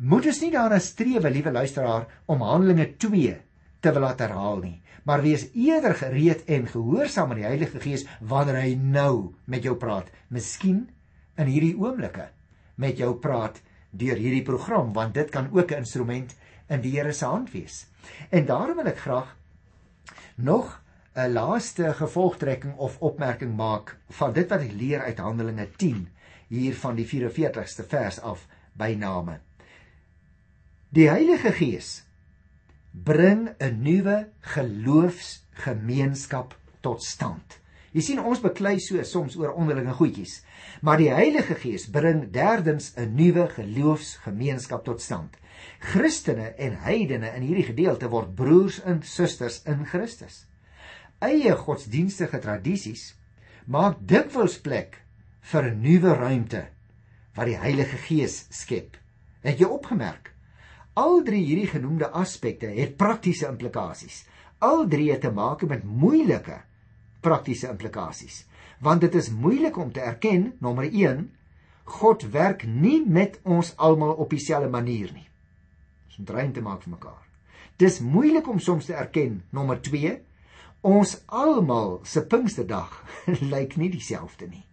Moet 0.00 0.30
ons 0.32 0.40
nie 0.42 0.50
daarna 0.54 0.80
strewe, 0.82 1.30
liewe 1.30 1.52
luisteraar, 1.52 2.08
om 2.26 2.42
Handelinge 2.42 2.88
2 2.98 3.36
te 3.80 3.92
wil 3.92 4.04
laat 4.04 4.20
herhaal 4.20 4.60
nie, 4.64 4.80
maar 5.04 5.22
wees 5.24 5.48
eerder 5.54 5.94
gereed 5.94 6.44
en 6.44 6.68
gehoorsaam 6.68 7.32
aan 7.32 7.40
die 7.40 7.48
Heilige 7.48 7.80
Gees 7.80 8.06
wanneer 8.20 8.60
hy 8.60 8.74
nou 8.74 9.34
met 9.44 9.64
jou 9.64 9.76
praat, 9.80 10.10
miskien 10.28 10.88
in 11.40 11.48
hierdie 11.48 11.76
oomblikke 11.78 12.28
met 12.80 13.00
jou 13.00 13.14
praat 13.20 13.60
deur 13.90 14.16
hierdie 14.16 14.44
program, 14.46 14.92
want 14.92 15.14
dit 15.14 15.30
kan 15.30 15.50
ook 15.52 15.72
'n 15.72 15.82
instrument 15.84 16.36
in 16.68 16.80
die 16.80 16.92
Here 16.96 17.12
se 17.12 17.24
hand 17.24 17.50
wees. 17.50 17.86
En 18.30 18.46
daarom 18.46 18.76
wil 18.76 18.86
ek 18.86 18.98
graag 18.98 19.36
nog 20.36 20.80
'n 21.14 21.32
laaste 21.32 21.94
gevolgtrekking 21.94 22.76
of 22.76 22.98
opmerking 23.00 23.56
maak 23.56 23.96
van 24.08 24.32
dit 24.32 24.48
wat 24.48 24.60
ek 24.60 24.72
leer 24.72 25.02
uit 25.02 25.18
Handelinge 25.18 25.68
10 25.76 26.08
hier 26.48 26.74
van 26.74 26.94
die 26.94 27.06
44ste 27.06 27.84
vers 27.84 28.20
af 28.20 28.46
by 28.72 28.94
name. 28.98 29.40
Die 30.88 31.08
Heilige 31.08 31.52
Gees 31.52 32.04
bring 32.90 33.48
'n 33.58 33.82
nuwe 33.82 34.28
geloofsgemeenskap 34.40 36.54
tot 36.80 37.02
stand. 37.02 37.60
Jy 37.90 38.00
sien 38.00 38.20
ons 38.22 38.40
beklei 38.40 38.78
so 38.78 39.02
soms 39.02 39.36
oor 39.36 39.54
onderlinge 39.58 39.92
goedjies, 39.98 40.44
maar 40.82 40.98
die 40.98 41.10
Heilige 41.10 41.54
Gees 41.54 41.90
bring 41.90 42.30
derdens 42.30 42.92
'n 42.96 43.14
nuwe 43.14 43.48
geloofsgemeenskap 43.48 44.84
tot 44.84 45.00
stand. 45.00 45.36
Christene 45.78 46.54
en 46.56 46.78
heidene 46.84 47.34
in 47.36 47.42
hierdie 47.42 47.66
gedeelte 47.66 48.08
word 48.08 48.34
broers 48.34 48.82
en 48.82 49.02
susters 49.02 49.62
in 49.66 49.86
Christus. 49.86 50.46
Eie 51.18 51.56
godsdienstige 51.56 52.38
tradisies 52.38 53.16
maak 53.66 53.96
dikwels 54.00 54.60
plek 54.60 55.02
vir 55.40 55.64
'n 55.64 55.82
nuwe 55.82 56.14
ruimte 56.14 56.68
wat 57.34 57.46
die 57.46 57.58
Heilige 57.58 57.96
Gees 57.96 58.46
skep. 58.50 58.96
Het 59.42 59.58
jy 59.58 59.66
opgemerk? 59.66 60.30
Al 60.98 61.22
drie 61.22 61.44
hierdie 61.44 61.68
genoemde 61.70 62.10
aspekte 62.10 62.66
het 62.66 62.96
praktiese 62.98 63.46
implikasies. 63.46 64.24
Al 64.58 64.88
drie 64.88 65.10
het 65.12 65.20
te 65.20 65.30
maak 65.30 65.62
met 65.62 65.84
moeilike 65.84 66.62
praktiese 67.22 67.68
implikasies. 67.70 68.44
Want 68.80 69.00
dit 69.00 69.14
is 69.14 69.30
moeilik 69.30 69.76
om 69.76 69.92
te 69.92 70.00
erken, 70.00 70.52
nommer 70.58 70.88
1, 70.90 71.28
God 71.84 72.22
werk 72.32 72.64
nie 72.66 73.06
met 73.06 73.38
ons 73.42 73.74
almal 73.76 74.12
op 74.12 74.30
dieselfde 74.30 74.70
manier 74.70 75.12
nie. 75.12 75.28
Ons 76.06 76.18
moet 76.18 76.30
ruimte 76.30 76.58
te 76.58 76.64
maak 76.64 76.82
vir 76.82 76.94
mekaar. 76.94 77.22
Dis 77.76 78.00
moeilik 78.00 78.48
om 78.48 78.58
soms 78.58 78.88
te 78.88 78.94
erken, 78.94 79.42
nommer 79.50 79.80
2, 79.80 80.16
ons 80.80 81.14
almal 81.26 82.00
se 82.04 82.22
Pinksterdag 82.26 82.98
lyk 83.52 83.76
nie 83.76 83.90
dieselfde 83.92 84.48
nie. 84.48 84.64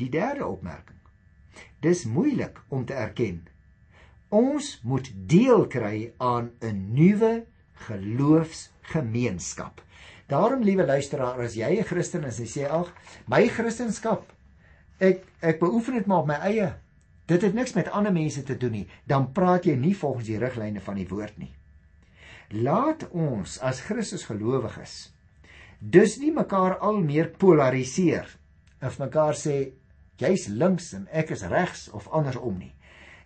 Die 0.00 0.08
derde 0.08 0.46
opmerking. 0.46 0.98
Dis 1.80 2.04
moeilik 2.08 2.60
om 2.68 2.84
te 2.88 2.96
erken 2.96 3.42
Ons 4.30 4.80
moet 4.82 5.12
deel 5.26 5.66
kry 5.66 6.12
aan 6.18 6.50
'n 6.60 6.94
nuwe 6.94 7.44
geloofsgemeenskap. 7.86 9.82
Daarom 10.26 10.62
liewe 10.62 10.86
luisteraar, 10.86 11.40
as 11.40 11.54
jy 11.54 11.78
'n 11.78 11.84
Christen 11.84 12.24
is 12.24 12.38
en 12.38 12.44
jy 12.44 12.50
sê 12.50 12.70
ag, 12.70 12.94
my 13.26 13.48
Christendom 13.48 14.22
ek 15.00 15.24
ek 15.40 15.60
beoefen 15.60 15.94
dit 15.94 16.06
maar 16.06 16.18
op 16.18 16.26
my 16.26 16.34
eie. 16.34 16.74
Dit 17.26 17.42
het 17.42 17.54
niks 17.54 17.72
met 17.72 17.88
ander 17.88 18.12
mense 18.12 18.42
te 18.42 18.56
doen 18.56 18.72
nie. 18.72 18.88
Dan 19.06 19.32
praat 19.32 19.64
jy 19.64 19.76
nie 19.78 19.94
volgens 19.96 20.26
die 20.26 20.38
riglyne 20.38 20.80
van 20.80 20.98
die 20.98 21.08
woord 21.08 21.38
nie. 21.38 21.54
Laat 22.50 23.06
ons 23.10 23.58
as 23.62 23.80
Christus 23.86 24.26
gelowiges 24.26 25.12
dus 25.80 26.18
nie 26.20 26.32
mekaar 26.32 26.76
al 26.84 26.98
meer 27.00 27.30
polariseer. 27.40 28.26
Of 28.84 28.98
mekaar 29.00 29.36
sê 29.38 29.72
jy's 30.20 30.48
links 30.52 30.92
en 30.92 31.06
ek 31.08 31.32
is 31.32 31.46
regs 31.48 31.88
of 31.96 32.08
andersom 32.12 32.58
nie. 32.58 32.74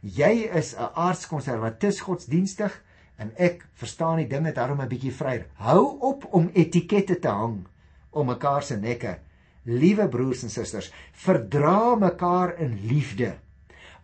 Jy 0.05 0.51
is 0.53 0.75
'n 0.77 0.93
aardskonservatis 1.01 2.01
godsdienstig 2.05 2.73
en 3.17 3.31
ek 3.41 3.65
verstaan 3.73 4.19
die 4.21 4.29
dinge 4.29 4.53
daarom 4.53 4.81
'n 4.81 4.89
bietjie 4.89 5.13
vryer. 5.13 5.47
Hou 5.57 5.99
op 6.01 6.27
om 6.35 6.51
etikette 6.53 7.19
te 7.19 7.29
hang 7.29 7.65
om 8.11 8.27
mekaar 8.27 8.63
se 8.63 8.77
nekke. 8.77 9.19
Liewe 9.65 10.09
broers 10.09 10.43
en 10.43 10.51
susters, 10.51 10.93
verdra 11.13 11.95
mekaar 11.95 12.59
in 12.59 12.87
liefde. 12.87 13.39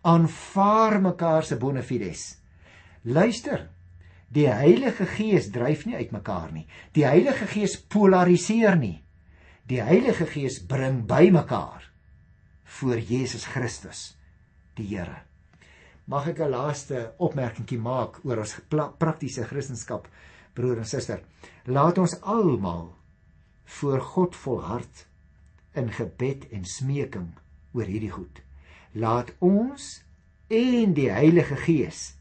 Aanvaar 0.01 1.01
mekaar 1.01 1.43
se 1.43 1.55
bona 1.55 1.81
fides. 1.81 2.37
Luister. 3.03 3.69
Die 4.27 4.47
Heilige 4.47 5.05
Gees 5.05 5.51
dryf 5.51 5.85
nie 5.85 5.95
uitmekaar 5.95 6.51
nie. 6.51 6.67
Die 6.93 7.05
Heilige 7.05 7.45
Gees 7.45 7.81
polariseer 7.81 8.75
nie. 8.75 9.03
Die 9.67 9.81
Heilige 9.81 10.25
Gees 10.25 10.65
bring 10.65 11.05
bymekaar 11.05 11.91
voor 12.63 12.97
Jesus 12.97 13.45
Christus, 13.45 14.17
die 14.73 14.87
Here 14.87 15.30
mag 16.11 16.27
ek 16.27 16.41
'n 16.43 16.51
laaste 16.51 17.13
opmerkingie 17.23 17.79
maak 17.79 18.19
oor 18.25 18.43
ons 18.43 18.59
praktiese 18.99 19.45
Christendom, 19.47 20.01
broer 20.53 20.77
en 20.83 20.85
suster. 20.85 21.21
Laat 21.65 21.97
ons 21.97 22.17
almal 22.21 22.91
voor 23.79 24.01
God 24.01 24.35
volhard 24.35 25.07
in 25.73 25.91
gebed 25.91 26.49
en 26.51 26.65
smeking 26.65 27.29
oor 27.73 27.87
hierdie 27.87 28.11
goed. 28.11 28.41
Laat 28.93 29.31
ons 29.39 30.03
en 30.49 30.93
die 30.93 31.09
Heilige 31.09 31.55
Gees 31.55 32.17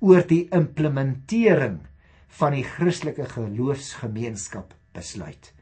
oor 0.00 0.24
die 0.24 0.48
implementering 0.48 1.82
van 2.40 2.56
die 2.56 2.64
Christelike 2.64 3.28
geloofsgemeenskap 3.28 4.72
besluit. 4.96 5.52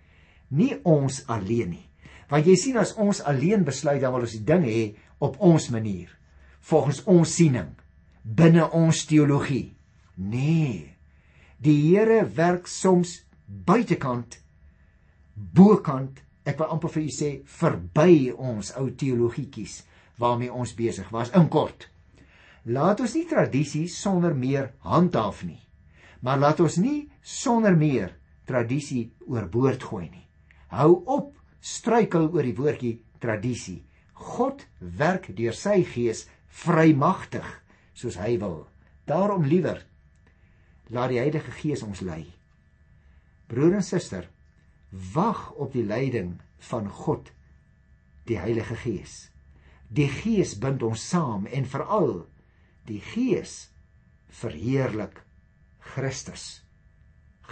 Nie 0.49 0.79
ons 0.85 1.25
alleen 1.27 1.71
nie. 1.71 1.89
Want 2.31 2.47
jy 2.47 2.57
sien 2.57 2.79
as 2.79 2.95
ons 2.95 3.21
alleen 3.27 3.65
besluit 3.65 4.01
dan 4.01 4.13
wil 4.15 4.23
ons 4.23 4.39
die 4.39 4.47
ding 4.47 4.65
hê 4.65 4.95
op 5.19 5.41
ons 5.41 5.71
manier 5.71 6.15
volgens 6.69 7.03
ons 7.11 7.35
siening 7.37 7.71
binne 8.23 8.69
ons 8.71 9.05
teologie. 9.07 9.75
Nee. 10.15 10.95
Die 11.63 11.79
Here 11.91 12.23
werk 12.37 12.69
soms 12.71 13.21
buitekant 13.47 14.39
bokant, 15.35 16.21
ek 16.45 16.59
wil 16.59 16.73
amper 16.75 16.93
vir 16.97 17.07
u 17.07 17.13
sê 17.15 17.31
verby 17.61 18.31
ons 18.33 18.73
ou 18.79 18.89
teologietjies 18.99 19.83
waarmee 20.23 20.53
ons 20.53 20.75
besig 20.79 21.09
was 21.15 21.33
in 21.39 21.49
kort. 21.51 21.89
Laat 22.65 23.01
ons 23.03 23.15
nie 23.17 23.27
tradisies 23.27 23.95
sonder 23.99 24.35
meer 24.39 24.73
handhaaf 24.87 25.43
nie. 25.47 25.61
Maar 26.23 26.39
laat 26.39 26.61
ons 26.63 26.79
nie 26.79 27.09
sonder 27.23 27.75
meer 27.79 28.13
tradisie 28.47 29.11
oorboord 29.27 29.83
gooi 29.83 30.07
nie. 30.11 30.27
Hou 30.71 31.03
op 31.11 31.33
struikel 31.63 32.29
oor 32.31 32.47
die 32.47 32.55
woordjie 32.59 32.93
tradisie. 33.23 33.83
God 34.15 34.63
werk 34.79 35.29
deur 35.35 35.57
sy 35.57 35.83
gees 35.87 36.27
vrymagtig 36.53 37.49
soos 37.97 38.19
hy 38.21 38.37
wil. 38.43 38.63
Daarom 39.09 39.45
liewer 39.49 39.83
laat 40.93 41.13
die 41.13 41.21
Heilige 41.23 41.55
Gees 41.57 41.83
ons 41.83 42.03
lei. 42.05 42.27
Broer 43.49 43.79
en 43.81 43.85
suster, 43.85 44.29
wag 44.93 45.51
op 45.57 45.73
die 45.73 45.85
leiding 45.85 46.37
van 46.69 46.89
God, 46.89 47.33
die 48.29 48.39
Heilige 48.39 48.77
Gees. 48.85 49.33
Die 49.89 50.09
Gees 50.09 50.55
bind 50.61 50.85
ons 50.85 51.05
saam 51.09 51.47
en 51.49 51.69
veral 51.69 52.23
die 52.89 53.01
Gees 53.13 53.73
verheerlik 54.33 55.23
Christus. 55.93 56.63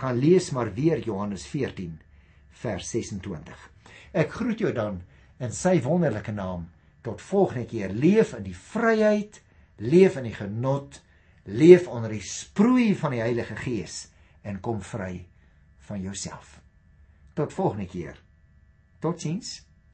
Gaan 0.00 0.20
lees 0.20 0.50
maar 0.56 0.72
weer 0.74 1.00
Johannes 1.04 1.44
14 1.48 1.98
vers 2.62 2.90
26. 2.90 3.66
Ek 4.12 4.32
groet 4.36 4.62
jou 4.62 4.72
dan 4.76 5.02
in 5.40 5.52
sy 5.56 5.78
wonderlike 5.84 6.32
naam 6.32 6.68
tot 7.02 7.22
volgende 7.22 7.66
keer 7.66 7.92
leef 7.92 8.34
in 8.36 8.44
die 8.44 8.56
vryheid, 8.56 9.40
leef 9.76 10.16
in 10.20 10.28
die 10.28 10.34
genot, 10.36 11.00
leef 11.44 11.88
onder 11.88 12.12
die 12.12 12.24
sproei 12.24 12.92
van 12.96 13.16
die 13.16 13.22
Heilige 13.22 13.56
Gees 13.56 14.08
en 14.42 14.60
kom 14.60 14.82
vry 14.82 15.26
van 15.88 16.02
jouself. 16.02 16.60
Tot 17.34 17.52
volgende 17.52 17.86
keer. 17.88 18.20
Totsiens. 19.00 19.69